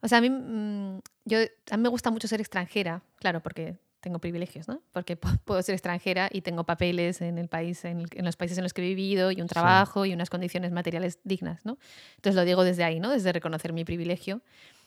[0.00, 1.38] O sea, a mí, mm, yo,
[1.70, 4.80] a mí me gusta mucho ser extranjera, claro, porque tengo privilegios, ¿no?
[4.92, 8.36] Porque pu- puedo ser extranjera y tengo papeles en el país, en, el- en los
[8.36, 11.78] países en los que he vivido y un trabajo y unas condiciones materiales dignas, ¿no?
[12.16, 13.10] Entonces lo digo desde ahí, ¿no?
[13.10, 14.40] Desde reconocer mi privilegio.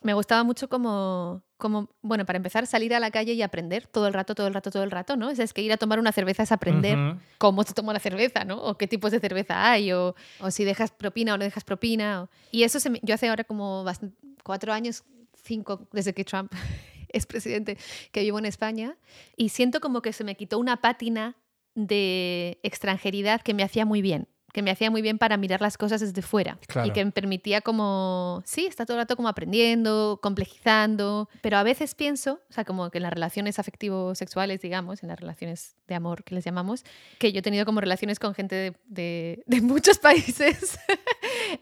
[0.03, 4.05] Me gustaba mucho como, como, bueno, para empezar, salir a la calle y aprender todo
[4.07, 5.29] el rato, todo el rato, todo el rato, ¿no?
[5.29, 7.19] O sea, es que ir a tomar una cerveza es aprender Ujú.
[7.39, 8.61] cómo se toma una cerveza, ¿no?
[8.61, 12.23] O qué tipos de cerveza hay, o, o si dejas propina o no dejas propina.
[12.23, 13.83] o- Y eso se me- yo hace ahora como
[14.43, 15.03] cuatro años,
[15.43, 16.53] cinco desde que Trump
[17.17, 17.77] es presidente
[18.11, 18.97] que vivo en España
[19.35, 21.35] y siento como que se me quitó una pátina
[21.75, 25.77] de extranjeridad que me hacía muy bien que me hacía muy bien para mirar las
[25.77, 26.87] cosas desde fuera Claro.
[26.87, 31.63] y que me permitía como, sí, está todo el rato como aprendiendo, complejizando, pero a
[31.63, 35.93] veces pienso, o sea, como que en las relaciones afectivo-sexuales, digamos, en las relaciones de
[35.93, 36.85] amor que les llamamos,
[37.19, 40.79] que yo he tenido como relaciones con gente de, de- de muchos países,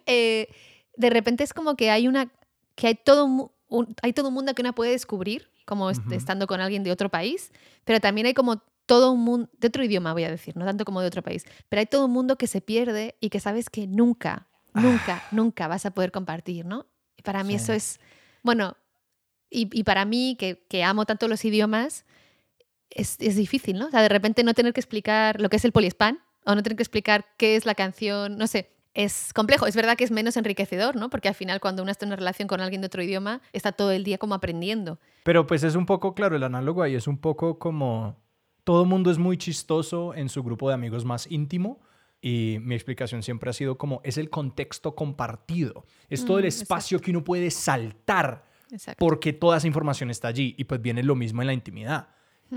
[0.06, 0.48] eh,
[0.96, 2.32] de repente es como que hay una,
[2.76, 6.02] que hay todo un, hay todo un mundo que una puede descubrir, como Ujú.
[6.12, 7.52] estando con alguien de otro país,
[7.84, 10.86] pero también hay como todo un mundo, de otro idioma voy a decir, no tanto
[10.86, 13.70] como de otro país, pero hay todo un mundo que se pierde y que sabes
[13.70, 16.86] que nunca, nunca, nunca vas a poder compartir, ¿no?
[17.18, 17.56] Y para mí Sí.
[17.56, 18.00] eso es,
[18.44, 18.78] bueno,
[19.50, 22.06] y, y para mí que, que amo tanto los idiomas,
[22.90, 23.88] es, es difícil, ¿no?
[23.88, 26.62] O sea, de repente no tener que explicar lo que es el poliespan o no
[26.64, 28.70] tener que explicar qué es la canción, no sé.
[28.96, 31.10] Es complejo, es verdad que es menos enriquecedor, ¿no?
[31.10, 33.74] Porque al final cuando uno está en una relación con alguien de otro idioma, está
[33.74, 35.00] todo el día como aprendiendo.
[35.24, 38.18] Pero pues es un poco, claro, el análogo ahí es un poco como
[38.64, 41.82] todo el mundo es muy chistoso en su grupo de amigos más íntimo
[42.22, 46.48] y mi explicación siempre ha sido como es el contexto compartido, es todo el Mm,
[46.48, 49.06] espacio que uno puede saltar Exacto.
[49.06, 52.08] porque toda esa información está allí y pues viene lo mismo en la intimidad,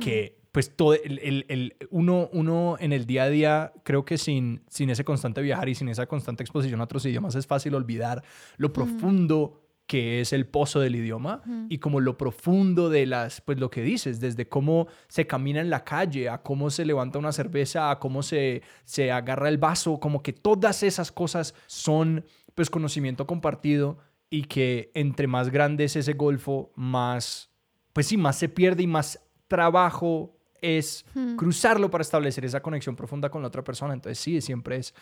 [0.01, 4.19] que pues todo el, el- el- uno, uno en el día a día creo que
[4.19, 7.77] sin, sin ese constante viajar y sin esa constante exposición a otros idiomas es fácil
[7.77, 8.25] olvidar
[8.57, 13.61] lo profundo que es el pozo del idioma y como lo profundo de las, pues
[13.61, 17.31] lo que dices, desde cómo se camina en la calle, a cómo se levanta una
[17.31, 22.25] cerveza, a cómo se, se agarra el vaso, como que todas esas cosas son
[22.57, 23.99] pues conocimiento compartido
[24.29, 27.49] y que entre más grande es ese golfo, más,
[27.93, 31.05] pues sí, más se pierde y más trabajo es
[31.37, 33.95] cruzarlo para establecer esa conexión profunda con la otra persona.
[33.95, 34.95] Entonces sí, siempre es,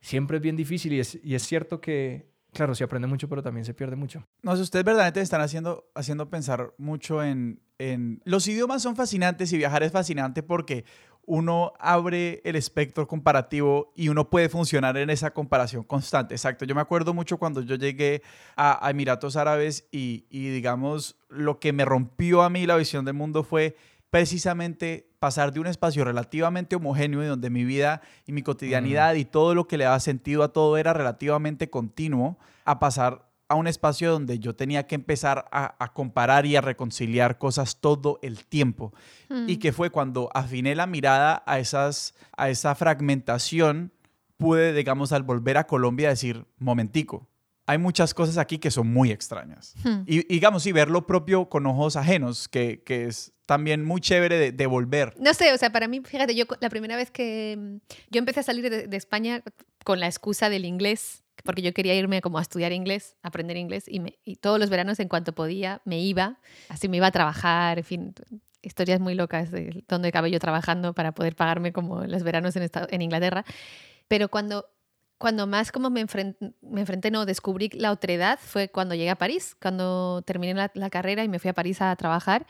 [0.00, 3.42] siempre es bien difícil y es, y es cierto que, claro, se aprende mucho, pero
[3.42, 4.26] también se pierde mucho.
[4.42, 8.20] No sé, ustedes verdaderamente me están haciendo, haciendo pensar mucho en, en...
[8.24, 10.84] Los idiomas son fascinantes y viajar es fascinante porque
[11.26, 16.34] uno abre el espectro comparativo y uno puede funcionar en esa comparación constante.
[16.34, 16.64] Exacto.
[16.64, 18.22] Yo me acuerdo mucho cuando yo llegué
[18.56, 23.04] a, a Emiratos Árabes y, y, digamos, lo que me rompió a mí la visión
[23.04, 23.76] del mundo fue
[24.10, 29.24] precisamente pasar de un espacio relativamente homogéneo y donde mi vida y mi cotidianidad y
[29.24, 33.66] todo lo que le daba sentido a todo era relativamente continuo, a pasar a un
[33.66, 38.44] espacio donde yo tenía que empezar a, a comparar y a reconciliar cosas todo el
[38.46, 38.92] tiempo.
[39.46, 43.92] Y que fue cuando afiné la mirada a, esas, a esa fragmentación,
[44.36, 47.28] pude, digamos, al volver a Colombia decir, momentico,
[47.70, 49.74] hay muchas cosas aquí que son muy extrañas.
[49.84, 50.02] Hmm.
[50.06, 54.36] Y digamos, y ver lo propio con ojos ajenos, que, que es también muy chévere
[54.38, 55.14] de, de volver.
[55.18, 57.76] No sé, o sea, para mí, fíjate, yo la primera vez que mm,
[58.10, 59.42] yo empecé a salir de, de España
[59.84, 63.84] con la excusa del inglés, porque yo quería irme como a estudiar inglés, aprender inglés,
[63.88, 67.10] y, me- y todos los veranos en cuanto podía me iba, así me iba a
[67.12, 68.14] trabajar, en fin,
[68.62, 72.62] historias muy locas de dónde acabé yo trabajando para poder pagarme como los veranos en,
[72.64, 73.44] esta- en Inglaterra.
[74.06, 74.66] Pero cuando,
[75.20, 79.16] cuando más como me, enfren- me enfrenté, no, descubrí la otredad fue cuando llegué a
[79.16, 82.46] París, cuando terminé la, carrera y me fui a París a trabajar.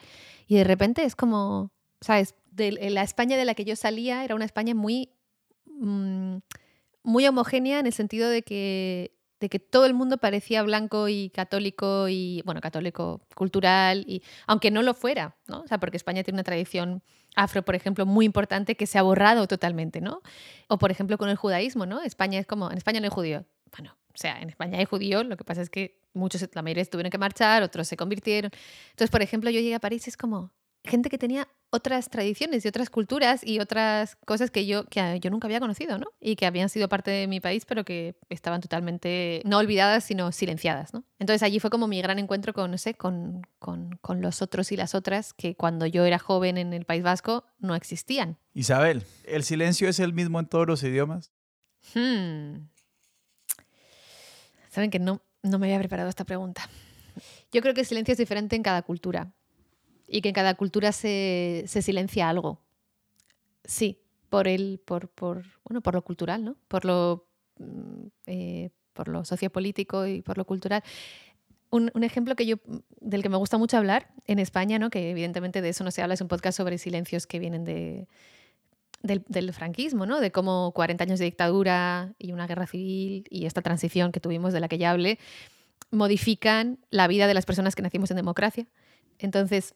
[0.47, 2.37] Y de repente es como, ¿sabes?
[2.57, 5.11] La España de la que yo salía era una España muy,
[5.67, 6.37] mm,
[7.03, 11.31] muy homogénea en el sentido de que, de que todo el mundo parecía blanco y
[11.31, 15.63] católico y, bueno, católico cultural, y, aunque no lo fuera, ¿no?
[15.63, 17.03] O sea, porque España tiene una tradición
[17.37, 20.23] afro, por ejemplo, muy importante que se ha borrado totalmente, ¿no?
[20.69, 22.03] O, por ejemplo, con el judaísmo, ¿no?
[22.03, 23.45] España es como, en España no hay judío.
[23.77, 26.85] Bueno, o sea, en España hay judíos, lo que pasa es que muchos, la mayoría
[26.85, 28.51] tuvieron que marchar, otros se convirtieron.
[28.91, 30.53] Entonces, por ejemplo, yo llegué a París y es como
[30.85, 35.31] gente que tenía otras tradiciones y otras culturas y otras cosas que yo, que yo
[35.31, 36.07] nunca había conocido, ¿no?
[36.21, 40.33] Y que habían sido parte de mi país, pero que estaban totalmente no olvidadas, sino
[40.33, 41.05] silenciadas, ¿no?
[41.19, 44.73] Entonces allí fue como mi gran encuentro con, no sé, con, con, con los otros
[44.73, 48.39] y las otras que cuando yo era joven en el País Vasco no existían.
[48.53, 51.31] Isabel, ¿el silencio es el mismo en todos los idiomas?
[51.95, 52.67] Hmm.
[54.71, 56.69] Saben que no, no me había preparado esta pregunta.
[57.53, 59.33] Yo creo que el silencio es diferente en cada cultura
[60.11, 62.61] y que en cada cultura se, se silencia algo.
[63.65, 66.57] Sí, por el, por, por, bueno, por lo cultural, ¿no?
[66.67, 70.83] Por lo, mm, eh, por lo sociopolítico y por lo cultural.
[71.71, 72.57] Un, un ejemplo que yo,
[73.01, 74.91] del que me gusta mucho hablar en España, ¿no?
[74.91, 78.09] que evidentemente de eso no se habla, es un podcast sobre silencios que vienen de,
[79.05, 80.19] del, del franquismo, ¿no?
[80.19, 84.53] de cómo 40 años de dictadura y una guerra civil y esta transición que tuvimos
[84.53, 85.21] de la que ya hablé
[85.93, 88.67] modifican la vida de las personas que nacimos en democracia.
[89.21, 89.75] Entonces,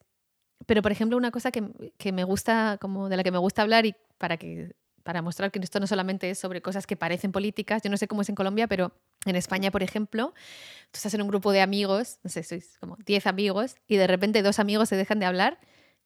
[0.67, 1.65] pero por ejemplo, una cosa que,
[1.99, 5.53] que me gusta, como de la que me gusta hablar y para que para mostrar
[5.53, 8.29] que esto no solamente es sobre cosas que parecen políticas, yo no sé cómo es
[8.31, 8.93] en Colombia, pero
[9.27, 10.35] En España, por ejemplo,
[10.91, 14.07] tú estás en un grupo de amigos, no sé, sois como 10 amigos, y de
[14.07, 15.59] repente dos amigos se dejan de hablar.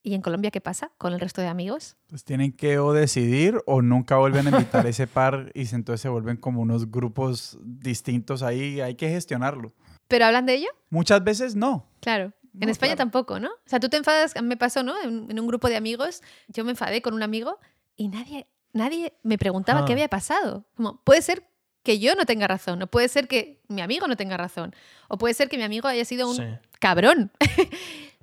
[0.04, 1.96] ¿Y en Colombia qué pasa con el resto de amigos?
[2.06, 6.00] Pues tienen que o decidir o nunca vuelven a invitar a ese par y entonces
[6.00, 8.80] se vuelven como unos grupos distintos ahí.
[8.80, 9.74] Hay que gestionarlo.
[10.06, 10.68] ¿Pero hablan de ello?
[10.88, 11.88] Muchas veces no.
[12.00, 12.32] Claro.
[12.60, 13.10] En España claro.
[13.10, 13.48] tampoco, ¿no?
[13.50, 14.94] O sea, tú te enfadas, me pasó, ¿no?
[15.02, 17.58] En, en un grupo de amigos, yo me enfadé con un amigo
[17.96, 19.84] y nadie, nadie me preguntaba Ah.
[19.84, 20.64] qué había pasado.
[20.76, 21.44] Como, puede ser
[21.82, 24.74] que yo no tenga razón, o puede ser que mi amigo no tenga razón,
[25.08, 26.42] o puede ser que mi amigo haya sido un Sí.
[26.80, 27.30] cabrón.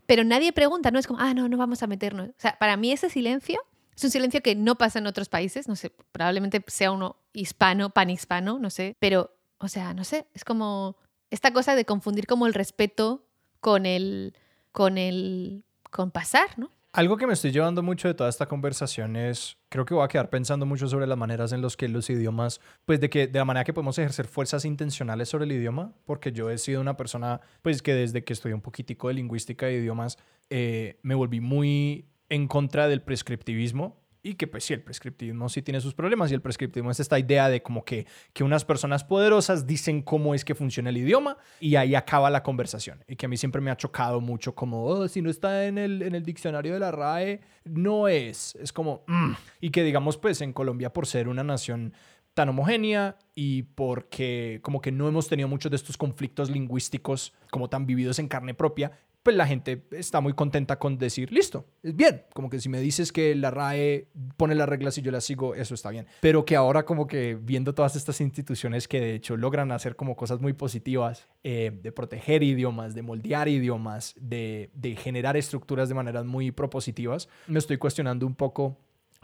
[0.06, 2.30] Pero nadie pregunta, no es como, ah, no, no vamos a meternos.
[2.30, 3.60] O sea, para mí ese silencio
[3.96, 7.90] es un silencio que no pasa en otros países, no sé, probablemente sea uno hispano,
[7.92, 10.98] panhispano, no sé, pero, o sea, no sé, es como
[11.32, 13.25] esta cosa de confundir como el respeto
[13.66, 14.36] con el,
[14.72, 16.70] con el, con pasar, ¿no?
[16.93, 20.07] Algo que me estoy llevando mucho de toda esta conversación es, creo que voy a
[20.07, 23.39] quedar pensando mucho sobre las maneras en las que los idiomas, pues de que de
[23.39, 26.95] la manera que podemos ejercer fuerzas intencionales sobre el idioma, porque yo he sido una
[26.95, 30.20] persona, pues que desde que estudié un poquitico de lingüística de idiomas,
[30.51, 35.62] eh, me volví muy en contra del prescriptivismo y que pues sí, el prescriptivismo sí
[35.62, 39.04] tiene sus problemas y el prescriptivismo es esta idea de como que, que unas personas
[39.04, 43.28] poderosas dicen cómo es que funciona el idioma y ahí acaba la conversación y que
[43.28, 46.16] a mí siempre me ha chocado mucho como, "Oh, si no está en el, en
[46.16, 49.34] el diccionario de la RAE, no es, es como, "Mm".
[49.62, 51.94] y que digamos pues en Colombia por ser una nación
[52.34, 57.70] tan homogénea y porque como que no hemos tenido muchos de estos conflictos lingüísticos como
[57.70, 58.92] tan vividos en carne propia,
[59.26, 62.22] pues la gente está muy contenta con decir, listo, es bien.
[62.32, 64.08] Como que si me dices que la RAE
[64.38, 66.06] pone las reglas y yo las sigo, eso está bien.
[66.22, 70.16] Pero que ahora como que viendo todas estas instituciones que de hecho logran hacer como
[70.16, 75.96] cosas muy positivas, eh, de proteger idiomas, de moldear idiomas, de, de generar estructuras de
[75.96, 78.78] maneras muy propositivas, me estoy cuestionando un poco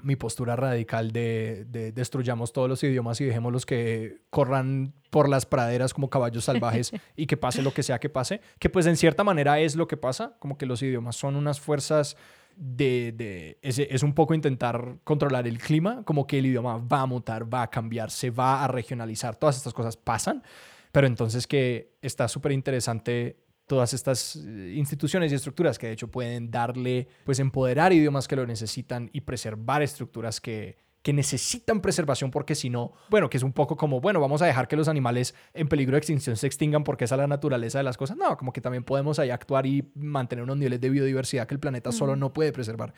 [0.03, 5.45] mi postura radical de, de destruyamos todos los idiomas y dejémoslos que corran por las
[5.45, 8.97] praderas como caballos salvajes y que pase lo que sea que pase, que pues en
[8.97, 12.17] cierta manera es lo que pasa, como que los idiomas son unas fuerzas
[12.55, 17.01] de, de es, es un poco intentar controlar el clima, como que el idioma va
[17.01, 20.43] a mutar, va a cambiar, se va a regionalizar, todas estas cosas pasan,
[20.91, 23.37] pero entonces que está súper interesante
[23.71, 28.35] todas estas eh, instituciones y estructuras que de hecho pueden darle, pues empoderar idiomas que
[28.35, 33.43] lo necesitan y preservar estructuras que, que necesitan preservación porque si no, bueno, que es
[33.43, 36.47] un poco como, bueno, vamos a dejar que los animales en peligro de extinción se
[36.47, 38.17] extingan porque esa es la naturaleza de las cosas.
[38.17, 41.61] No, como que también podemos ahí actuar y mantener unos niveles de biodiversidad que el
[41.61, 42.93] planeta solo no puede preservar.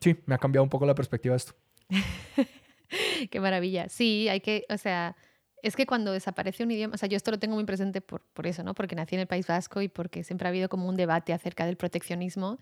[0.00, 1.54] Sí, me ha cambiado un poco la perspectiva de esto.
[3.30, 3.88] Qué maravilla.
[3.88, 5.16] Sí, hay que, o sea,
[5.62, 8.22] es que cuando desaparece un idioma, o sea, yo esto lo tengo muy presente por,
[8.32, 8.74] por eso, ¿no?
[8.74, 11.66] Porque nací en el País Vasco y porque siempre ha habido como un debate acerca
[11.66, 12.58] del proteccionismo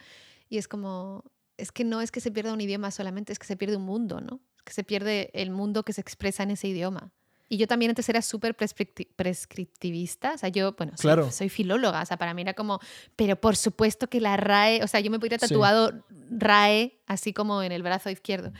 [0.49, 1.25] y es como,
[1.57, 3.85] es que no es que se pierda un idioma solamente, es que se pierde un
[3.85, 4.41] mundo, ¿no?
[4.57, 7.13] Es que se pierde el mundo que se expresa en ese idioma.
[7.51, 11.31] Y yo también antes era súper prescripti- prescriptivista, o sea, yo, bueno, soy, Claro.
[11.31, 12.79] soy filóloga, o sea, para mí era como,
[13.17, 15.49] pero por supuesto que la RAE, o sea, yo me hubiera Sí.
[15.49, 18.53] tatuado RAE así como en el brazo izquierdo.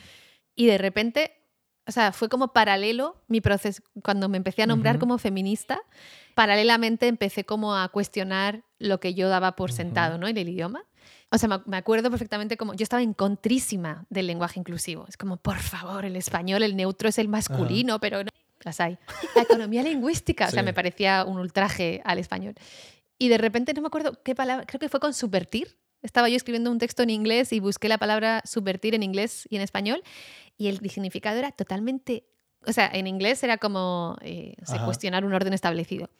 [0.55, 1.33] Y de repente,
[1.89, 5.81] o sea, fue como paralelo mi proceso, cuando me empecé a nombrar como feminista,
[6.35, 9.77] paralelamente empecé como a cuestionar lo que yo daba por Ujú.
[9.77, 10.27] sentado, ¿no?
[10.27, 10.83] En el idioma.
[11.31, 15.05] O sea, me- acuerdo perfectamente como yo estaba en contrísima del lenguaje inclusivo.
[15.07, 18.29] Es como, por favor, el español, el neutro es el masculino, pero no
[18.63, 18.97] las hay.
[19.35, 22.55] La economía lingüística, o sea, me parecía un ultraje al español.
[23.17, 25.77] Y de repente no me acuerdo qué palabra, creo que fue con subvertir.
[26.01, 29.57] Estaba yo escribiendo un texto en inglés y busqué la palabra subvertir en inglés y
[29.57, 30.01] en español
[30.59, 32.25] y el significado era totalmente,
[32.67, 36.11] o sea, en inglés era como eh, o sea, cuestionar un orden establecido.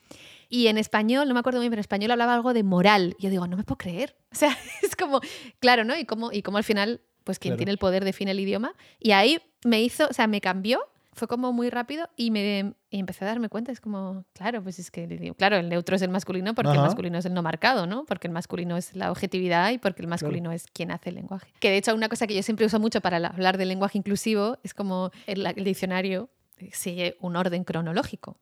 [0.47, 3.15] Y en español, no me acuerdo muy bien, pero en español hablaba algo de moral.
[3.19, 4.15] Y yo digo, no me puedo creer.
[4.31, 5.21] O sea, es como,
[5.59, 5.95] claro, ¿no?
[5.95, 7.57] Y cómo, y cómo al final, pues quien Claro.
[7.57, 8.73] tiene el poder define el idioma.
[8.99, 10.79] Y ahí me hizo, o sea, me cambió,
[11.14, 13.72] fue como muy rápido y me y empecé a darme cuenta.
[13.72, 17.18] Es como, claro, pues es que, claro, el neutro es el masculino porque el masculino
[17.18, 18.05] es el no marcado, ¿no?
[18.05, 21.51] Porque el masculino es la objetividad y porque el masculino es quien hace el lenguaje.
[21.60, 23.97] Que de hecho, una cosa que yo siempre uso mucho para la- hablar del lenguaje
[23.97, 26.30] inclusivo es como el, el diccionario
[26.74, 28.38] sigue un orden cronológico.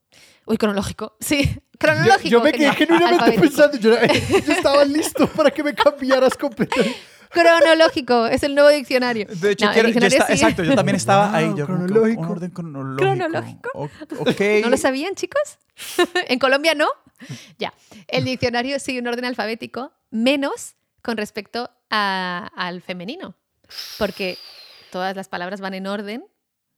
[0.46, 1.16] Uy, cronológico.
[1.20, 2.24] Sí, cronológico.
[2.24, 3.42] Yo, yo me quedé genuinamente Alfabético.
[3.42, 3.90] pensando, yo,
[4.46, 6.96] yo estaba listo para que me cambiaras completamente.
[7.30, 9.26] Cronológico, es el nuevo diccionario.
[9.28, 11.52] De hecho, No, yo exacto, yo también estaba ahí.
[11.56, 12.20] Yo cronológico.
[12.22, 12.96] Un orden cronológico.
[13.02, 13.70] ¿Cronológico?
[13.74, 13.88] O-.
[14.62, 15.58] ¿No lo sabían, chicos?
[16.28, 16.88] ¿En Colombia no?
[17.58, 17.72] Ya.
[18.06, 23.34] El diccionario sigue un orden alfabético, menos con respecto a- al femenino.
[23.98, 24.38] Porque
[24.90, 26.24] todas las palabras van en orden,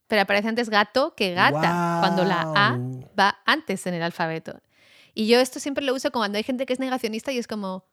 [0.08, 2.78] pero aparece antes gato que gata, cuando la A
[3.18, 4.60] va antes en el alfabeto.
[5.14, 7.84] Y yo esto siempre lo uso cuando hay gente que es negacionista y es como,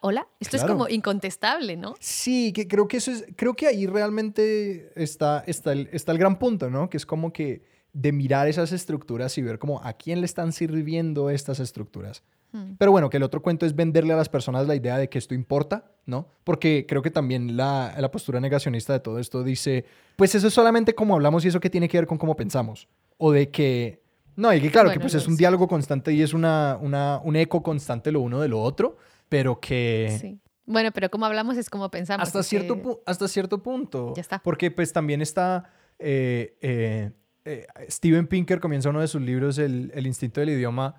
[0.00, 0.66] hola, esto Claro.
[0.66, 1.94] es como incontestable, ¿no?
[2.00, 6.18] Sí, que creo que eso es, creo que ahí realmente está, está, el, está el
[6.18, 6.88] gran punto, ¿no?
[6.90, 10.52] Que es como que de mirar esas estructuras y ver como a quién le están
[10.52, 12.22] sirviendo estas estructuras.
[12.52, 12.74] Hmm.
[12.78, 15.18] Pero bueno, que el otro cuento es venderle a las personas la idea de que
[15.18, 16.28] esto importa, ¿no?
[16.44, 19.86] Porque creo que también la, la postura negacionista de todo esto dice,
[20.16, 22.86] pues eso es solamente como hablamos y eso que tiene que ver con cómo pensamos.
[23.16, 24.02] O de que,
[24.36, 27.34] no, y que claro, que pues es un diálogo constante y es una, una, un
[27.34, 28.98] eco constante lo uno de lo otro,
[29.28, 30.16] pero que...
[30.20, 30.40] Sí.
[30.64, 32.26] Bueno, pero como hablamos es como pensamos.
[32.26, 34.12] Hasta cierto, que- hasta cierto punto.
[34.16, 34.40] Ya está.
[34.40, 35.70] Porque pues también está...
[35.98, 37.12] eh, eh,
[37.44, 40.96] eh, Steven Pinker comienza uno de sus libros, El, el instinto del idioma,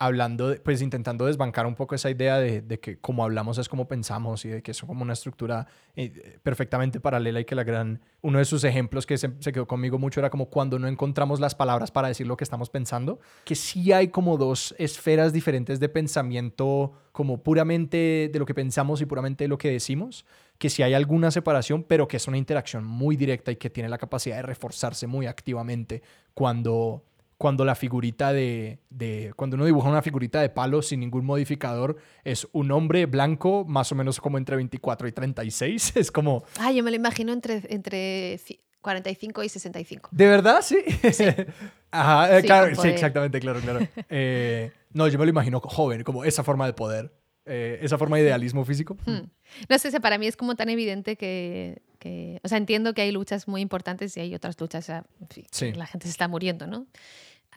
[0.00, 3.86] hablando, pues intentando desbancar un poco esa idea de, de que como hablamos es como
[3.86, 8.00] pensamos y de que es como una estructura eh, perfectamente paralela y que la gran...
[8.22, 11.38] Uno de sus ejemplos que se, se quedó conmigo mucho era como cuando no encontramos
[11.38, 15.80] las palabras para decir lo que estamos pensando, que sí hay como dos esferas diferentes
[15.80, 20.24] de pensamiento, como puramente de lo que pensamos y puramente de lo que decimos,
[20.56, 23.90] que sí hay alguna separación, pero que es una interacción muy directa y que tiene
[23.90, 27.04] la capacidad de reforzarse muy activamente cuando
[27.40, 31.96] cuando la figurita de, de- Cuando uno dibuja una figurita de palo sin ningún modificador,
[32.22, 35.92] es un hombre blanco, más o menos como entre 24 y 36.
[35.96, 36.44] Es como.
[36.58, 40.10] Ah, yo me lo imagino entre, entre ci- 45 y 65.
[40.12, 40.60] ¿De verdad?
[40.60, 40.76] Sí.
[41.90, 43.80] Ajá, eh, Sí, claro, sí, exactamente, claro, claro.
[44.10, 47.10] Eh, no, yo me lo imagino joven, como esa forma de poder,
[47.46, 48.98] eh, esa forma de idealismo físico.
[49.06, 49.30] Hmm.
[49.68, 53.12] No sé, para mí es como tan evidente que, que- O sea, entiendo que hay
[53.12, 54.84] luchas muy importantes y hay otras luchas.
[54.84, 55.72] o sea, en fin, Sí.
[55.72, 56.86] La gente se está muriendo, ¿no?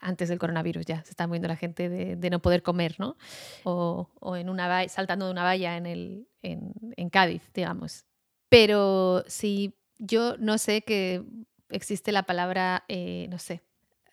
[0.06, 3.16] Antes del coronavirus ya se está muriendo la gente de, de no poder comer, ¿no?
[3.64, 8.06] O, o en una saltando de una valla en, el, en, en Cádiz, digamos.
[8.50, 11.24] Pero si yo no sé que
[11.70, 13.62] existe la palabra, eh, no sé,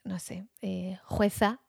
[0.04, 1.60] no sé, eh, jueza.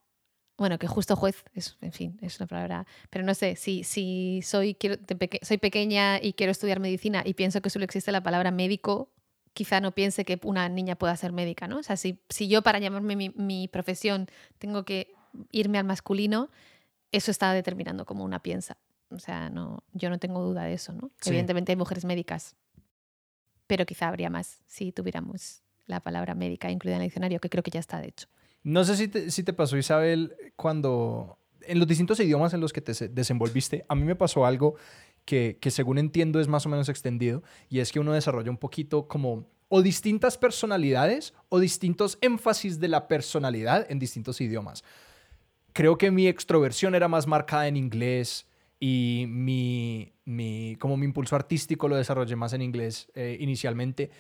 [0.58, 2.86] Bueno, que justo juez es, en fin, es una palabra.
[3.10, 7.34] Pero no sé, si, si soy, quiero, peque- soy pequeña y quiero estudiar medicina y
[7.34, 9.10] pienso que solo existe la palabra médico,
[9.54, 11.80] quizá no piense que una niña pueda ser médica, ¿no?
[11.80, 14.28] O sea, si, si yo para llamarme mi, mi profesión
[14.60, 15.14] tengo que
[15.52, 16.50] irme al masculino,
[17.12, 18.78] eso está determinando como una piensa.
[19.10, 21.12] O sea, no, yo no tengo duda de eso, ¿no?
[21.22, 21.30] Sí.
[21.30, 22.56] Evidentemente hay mujeres médicas,
[23.68, 27.64] pero quizá habría más si tuviéramos la palabra médica incluida en el diccionario, que creo
[27.64, 28.28] que ya está, de hecho.
[28.64, 32.74] No sé si te, si te pasó, Isabel, cuando en los distintos idiomas en los
[32.74, 34.76] que te se- desenvolviste, a mí me pasó algo
[35.26, 38.58] que, que según entiendo es más o menos extendido, y es que uno desarrolla un
[38.58, 44.84] poquito como o distintas personalidades o distintos énfasis de la personalidad en distintos idiomas.
[45.72, 48.46] Creo que mi extroversión era más marcada en inglés
[48.82, 54.12] y mi, mi, como mi impulso artístico lo desarrollé más en inglés eh, inicialmente.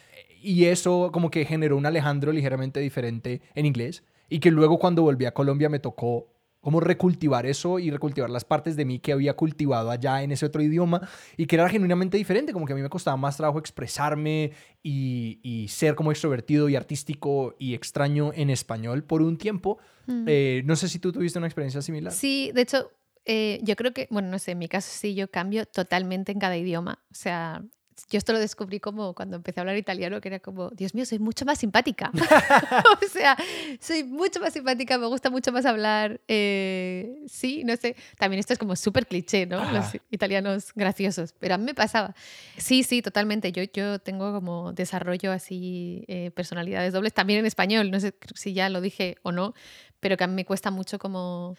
[0.42, 5.02] Y eso como que generó un Alejandro ligeramente diferente en inglés y que luego cuando
[5.02, 6.30] volví a Colombia me tocó
[6.62, 10.46] como recultivar eso y recultivar las partes de mí que había cultivado allá en ese
[10.46, 13.60] otro idioma y que era genuinamente diferente, como que a mí me costaba más trabajo
[13.60, 14.52] expresarme
[14.84, 19.80] y, y ser como extrovertido y artístico y extraño en español por un tiempo.
[20.28, 22.14] Eh, no sé si tú tuviste una experiencia similar.
[22.14, 22.92] Sí, de hecho,
[23.26, 26.40] eh, yo creo que, bueno, no sé, en mi caso sí, yo cambio totalmente en
[26.40, 27.04] cada idioma.
[27.12, 27.64] O sea,
[28.10, 31.06] yo esto lo descubrí como cuando empecé a hablar italiano, que era como, Dios mío,
[31.06, 32.12] soy mucho más simpática.
[33.04, 33.38] o sea,
[33.80, 36.20] soy mucho más simpática, me gusta mucho más hablar.
[36.28, 37.96] eh, sí, no sé.
[38.18, 39.58] También esto es como súper cliché, ¿no?
[39.72, 39.98] Los Ah.
[40.12, 42.16] italianos graciosos, pero a mí me pasaba.
[42.58, 43.52] Sí, sí, totalmente.
[43.52, 48.54] Yo, yo tengo como desarrollo así, eh, personalidades dobles, también en español, no sé si
[48.54, 49.54] ya lo dije o no,
[50.00, 51.56] pero que a mí me cuesta mucho como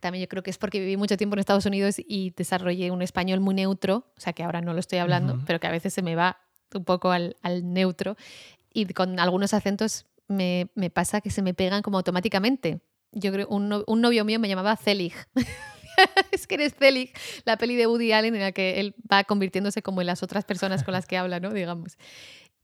[0.00, 3.02] también yo creo que es porque viví mucho tiempo en Estados Unidos y desarrollé un
[3.02, 5.44] español muy neutro, o sea que ahora no lo estoy hablando, Ujú.
[5.46, 6.38] pero que a veces se me va
[6.74, 8.16] un poco al, al neutro
[8.72, 12.80] y con algunos acentos me, me pasa que se me pegan como automáticamente.
[13.12, 15.12] Yo creo, un, no- un novio mío me llamaba Zelig.
[16.32, 17.12] es que eres Zelig,
[17.44, 20.44] la peli de Woody Allen en la que él va convirtiéndose como en las otras
[20.44, 21.50] personas con las que habla, ¿no?
[21.52, 21.98] Digamos.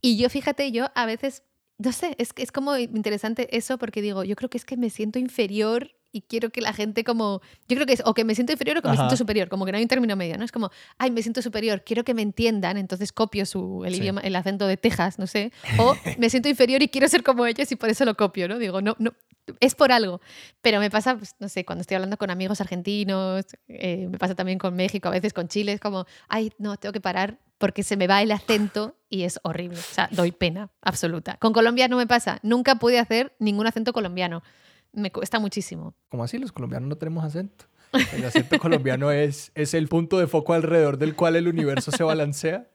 [0.01, 1.43] Y yo, fíjate, yo a veces,
[1.77, 4.89] no sé, es, es como interesante eso porque digo, yo creo que es que me
[4.91, 8.35] siento inferior y quiero que la gente como, yo creo que es o que me
[8.35, 9.03] siento inferior o que me Ajá.
[9.05, 10.45] siento superior, como que no hay un término medio, ¿no?
[10.45, 14.01] Es como, ay, me siento superior, quiero que me entiendan, entonces copio su, el Sí.
[14.01, 17.47] idioma, el acento de Texas, no sé, o me siento inferior y quiero ser como
[17.47, 18.59] ellos y por eso lo copio, ¿no?
[18.59, 19.13] Digo, no, no,
[19.61, 20.21] es por algo,
[20.61, 24.35] pero me pasa, pues, no sé, cuando estoy hablando con amigos argentinos, eh, me pasa
[24.35, 27.83] también con México, a veces con Chile, es como, ay, no, tengo que parar porque
[27.83, 29.79] se me va el acento y es horrible.
[29.79, 31.39] O sea, doy pena absoluta.
[31.41, 32.39] Con Colombia no me pasa.
[32.45, 34.45] Nunca pude hacer ningún acento colombiano.
[34.93, 35.95] Me cuesta muchísimo.
[36.09, 36.39] Como así?
[36.39, 37.67] Los colombianos no tenemos acento.
[38.13, 42.03] El acento colombiano es, es el punto de foco alrededor del cual el universo se
[42.03, 42.69] balancea.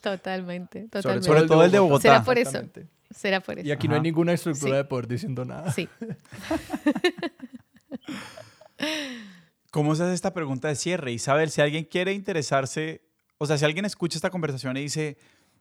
[0.00, 1.26] Totalmente, Sobre, totalmente.
[1.26, 2.02] Sobre todo el de Bogotá.
[2.02, 2.62] Será por eso.
[3.10, 3.66] Será por eso.
[3.68, 4.76] Y aquí no hay ninguna estructura Sí.
[4.76, 5.72] de poder diciendo nada.
[5.72, 5.88] Sí.
[9.70, 11.12] ¿Cómo se hace esta pregunta de cierre?
[11.12, 13.02] Isabel, si alguien quiere interesarse,
[13.38, 15.18] o sea, si alguien escucha esta conversación y dice,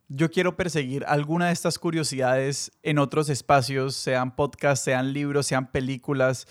[0.08, 5.72] yo quiero perseguir alguna de estas curiosidades en otros espacios, sean podcasts, sean libros, sean
[5.72, 6.48] películas,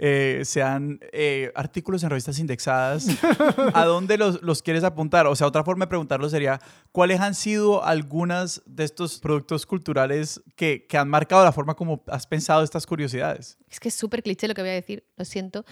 [0.00, 3.08] eh, sean eh, artículos en revistas indexadas,
[3.74, 5.26] ¿a dónde los, los, quieres apuntar?
[5.26, 6.60] O sea, otra forma de preguntarlo sería,
[6.92, 12.04] ¿cuáles han sido algunas de estos productos culturales que, que han marcado la forma como
[12.06, 13.58] has pensado estas curiosidades?
[13.68, 15.64] Es que es súper cliché lo que voy a decir, lo siento,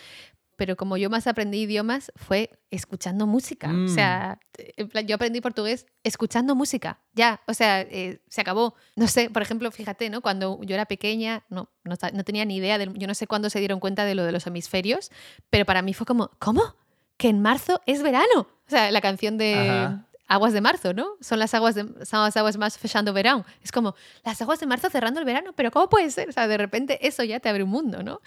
[0.56, 3.68] pero como yo más aprendí idiomas fue escuchando música.
[3.68, 3.88] O Mm.
[3.88, 6.98] sea, en plan, yo aprendí portugués escuchando música.
[7.12, 8.74] Ya, o sea, eh, se acabó.
[8.96, 10.20] No sé, por ejemplo, fíjate, ¿no?
[10.22, 13.58] Cuando yo era pequeña, no, no, tenía ni idea, del- yo no sé cuándo se
[13.60, 15.10] dieron cuenta de lo de los hemisferios,
[15.50, 16.62] pero para mí fue como, ¿cómo?
[17.16, 18.40] Que en marzo es verano.
[18.40, 20.06] O sea, la canción de Ajá.
[20.26, 21.16] Aguas de marzo, ¿no?
[21.20, 23.44] Son las aguas de, son las aguas más fechando verano.
[23.62, 26.28] Es como, las aguas de marzo cerrando el verano, pero ¿cómo puede ser?
[26.28, 28.20] O sea, de repente eso ya te abre un mundo, ¿no?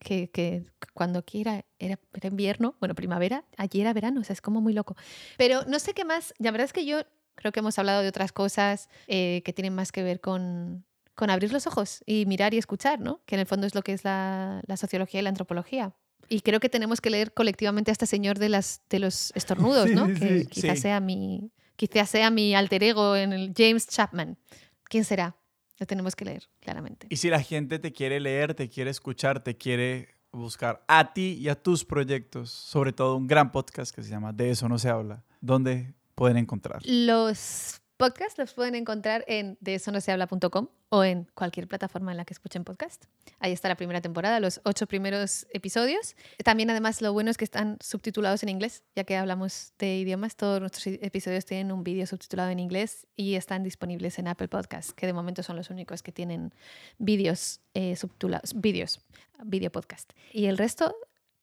[0.00, 4.40] que, que cuando aquí era, era, invierno, bueno, primavera, allí era verano, o sea, es
[4.40, 4.96] como muy loco.
[5.36, 7.00] Pero no sé qué más, la verdad es que yo
[7.34, 10.84] creo que hemos hablado de otras cosas eh, que tienen más que ver con,
[11.14, 13.20] con abrir los ojos y mirar y escuchar, ¿no?
[13.26, 15.94] Que en el fondo es lo que es la sociología y la antropología.
[16.30, 19.86] Y creo que tenemos que leer colectivamente a este señor de, las, de los estornudos,
[19.88, 20.06] Sí, ¿no?
[20.06, 24.38] sí, que quizás sea mi quizás sea mi alter ego en el James Chapman.
[24.84, 25.36] ¿Quién será?
[25.78, 27.06] Lo tenemos que leer, claramente.
[27.10, 31.38] Y si la gente te quiere leer, te quiere escuchar, te quiere buscar a ti
[31.40, 34.78] y a tus proyectos, sobre todo un gran podcast que se llama De eso no
[34.78, 36.80] se habla, ¿dónde pueden encontrar?
[36.84, 42.64] Los podcasts los pueden encontrar en deesonosehabla.com o en cualquier plataforma en la que escuchen
[42.64, 43.04] podcast.
[43.40, 46.16] Ahí está la primera temporada, los ocho primeros episodios.
[46.42, 50.34] También, además, lo bueno es que están subtitulados en inglés, ya que hablamos de idiomas.
[50.34, 54.92] Todos nuestros episodios tienen un vídeo subtitulado en inglés y están disponibles en Apple Podcast,
[54.92, 56.54] que de momento son los únicos que tienen
[56.96, 59.02] vídeos eh, subtitulados, vídeos,
[59.44, 60.10] vídeo podcast.
[60.32, 60.96] Y el resto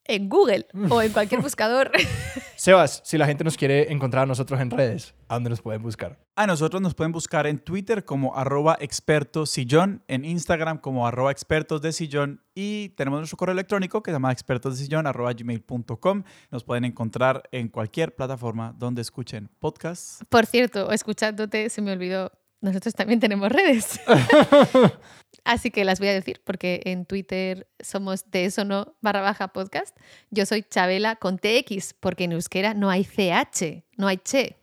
[0.08, 1.92] en Google o en cualquier buscador.
[2.56, 5.84] Sebas, si la gente nos quiere encontrar a nosotros en redes, ¿a dónde nos pueden
[5.84, 6.18] buscar?
[6.36, 11.32] A nosotros nos pueden buscar en Twitter como arroba expertos sillón, en Instagram como arroba
[11.32, 15.34] expertos de sillón y tenemos nuestro correo electrónico que se llama expertos de sillón arroba
[15.34, 16.24] gmail.com.
[16.52, 20.24] Nos pueden encontrar en cualquier plataforma donde escuchen podcasts.
[20.30, 22.32] Por cierto, escuchándote, se me olvidó,
[22.62, 24.00] nosotros también tenemos redes.
[25.48, 29.48] Así que las voy a decir porque en Twitter somos de eso no barra baja
[29.48, 29.96] podcast.
[30.30, 34.58] Yo soy Chabela con TX porque en euskera no hay CH, no hay che.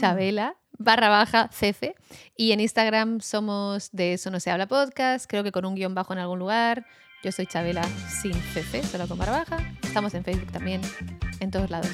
[0.00, 1.94] Chabela barra baja CC.
[2.38, 5.94] Y en Instagram somos de eso no se habla podcast, creo que con un guion
[5.94, 6.86] bajo en algún lugar.
[7.22, 7.86] Yo soy Chabela
[8.22, 9.58] sin CC, solo con barra baja.
[9.82, 10.80] Estamos en Facebook también,
[11.40, 11.90] en todos lados.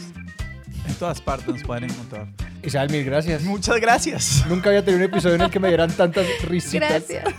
[0.87, 2.29] En todas partes nos pueden encontrar.
[2.63, 3.43] Isabel, mil gracias.
[3.43, 4.45] Muchas gracias.
[4.49, 7.05] Nunca había tenido un episodio en el que me dieran tantas risitas.
[7.09, 7.35] Gracias.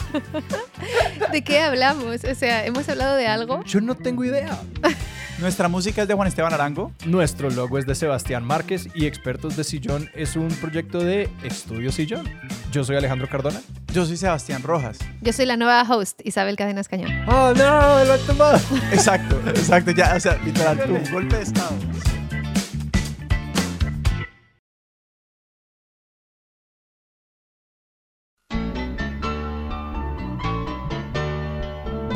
[1.32, 2.24] ¿De qué hablamos?
[2.24, 3.64] O sea, ¿hemos hablado de algo?
[3.66, 4.58] Yo no tengo idea.
[5.40, 6.92] Nuestra música es de Juan Esteban Arango.
[7.06, 11.92] Nuestro logo es de Sebastián Márquez y Expertos de Sillón es un proyecto de Estudio
[11.92, 12.28] Sillón.
[12.72, 13.62] Yo soy Alejandro Cardona.
[13.94, 14.98] Yo soy Sebastián Rojas.
[15.22, 17.12] Yo soy la nueva host, Isabel Cadenas Cañón.
[17.28, 18.04] ¡Oh, no!
[18.06, 18.60] ¡Lo he tomado!
[18.92, 19.92] Exacto, exacto.
[19.92, 21.72] Ya, o sea, literal, un golpe de estado.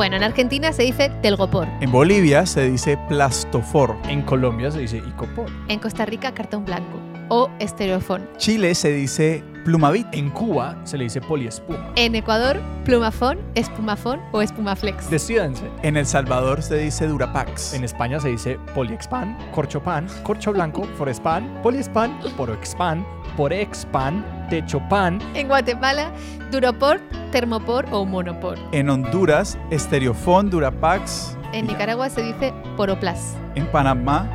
[0.02, 3.96] Bueno, en Argentina se dice telgopor, En Bolivia se dice plastofor.
[4.10, 5.46] En Colombia se dice icopor.
[5.68, 7.00] en Costa Rica cartón blanco
[7.30, 10.08] o estereofón, Chile se dice plumavit.
[10.12, 11.94] En Cuba se le dice poliespuma.
[11.96, 15.08] en Ecuador plumafón, espumafón o espumaflex.
[15.12, 15.70] Decídanse.
[15.84, 17.76] En El Salvador se dice durapax.
[17.76, 23.06] En España se dice poliexpan, corchopan, corcho blanco, forespan, poliespan, poroexpan,
[23.38, 25.20] porexpan, techopan.
[25.34, 26.12] En Guatemala
[26.52, 27.00] duropor,
[27.32, 28.58] termopor o monopor.
[28.74, 31.38] En Honduras, estereofón, durapax.
[31.54, 33.36] En Nicaragua se dice poroplas.
[33.56, 34.28] En Panamá,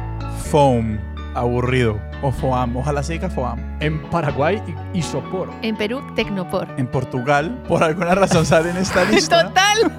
[0.51, 0.99] foam.
[1.35, 2.01] Aburrido.
[2.23, 2.79] O foam.
[2.79, 3.61] Ojalá se diga foam.
[3.81, 4.63] En Paraguay,
[4.95, 5.51] isopor.
[5.61, 6.67] En Perú tecnopor.
[6.79, 9.49] En Portugal, por alguna razón sale en esta lista.
[9.49, 9.93] Total.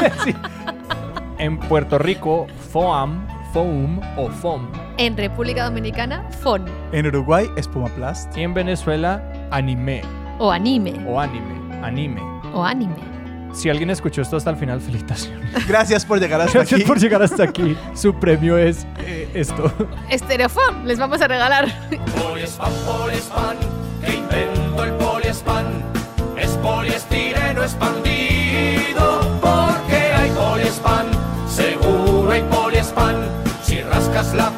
[0.24, 0.34] Sí.
[1.38, 4.70] En Puerto Rico, foam, foam o foam.
[4.96, 8.34] En República Dominicana fon En Uruguay, espumaplast.
[8.36, 10.02] Y en Venezuela, anime
[10.38, 11.60] o anime o anime.
[11.82, 12.20] Anime.
[12.52, 13.10] o anime.
[13.52, 15.66] Si alguien escuchó esto hasta el final, felicitaciones.
[15.66, 16.88] Gracias por llegar hasta Gracias aquí.
[16.88, 17.76] por llegar hasta aquí.
[17.94, 19.72] Su premio es eh, esto.
[20.08, 21.66] Estereofón, les vamos a regalar.
[22.22, 23.56] Poliespan, poliespan,
[24.04, 25.66] que inventó el poliespan.
[26.38, 31.06] Es poliestireno expandido, porque hay poliespan.
[31.48, 33.16] Seguro hay poliespan.
[33.62, 34.50] Si rascas la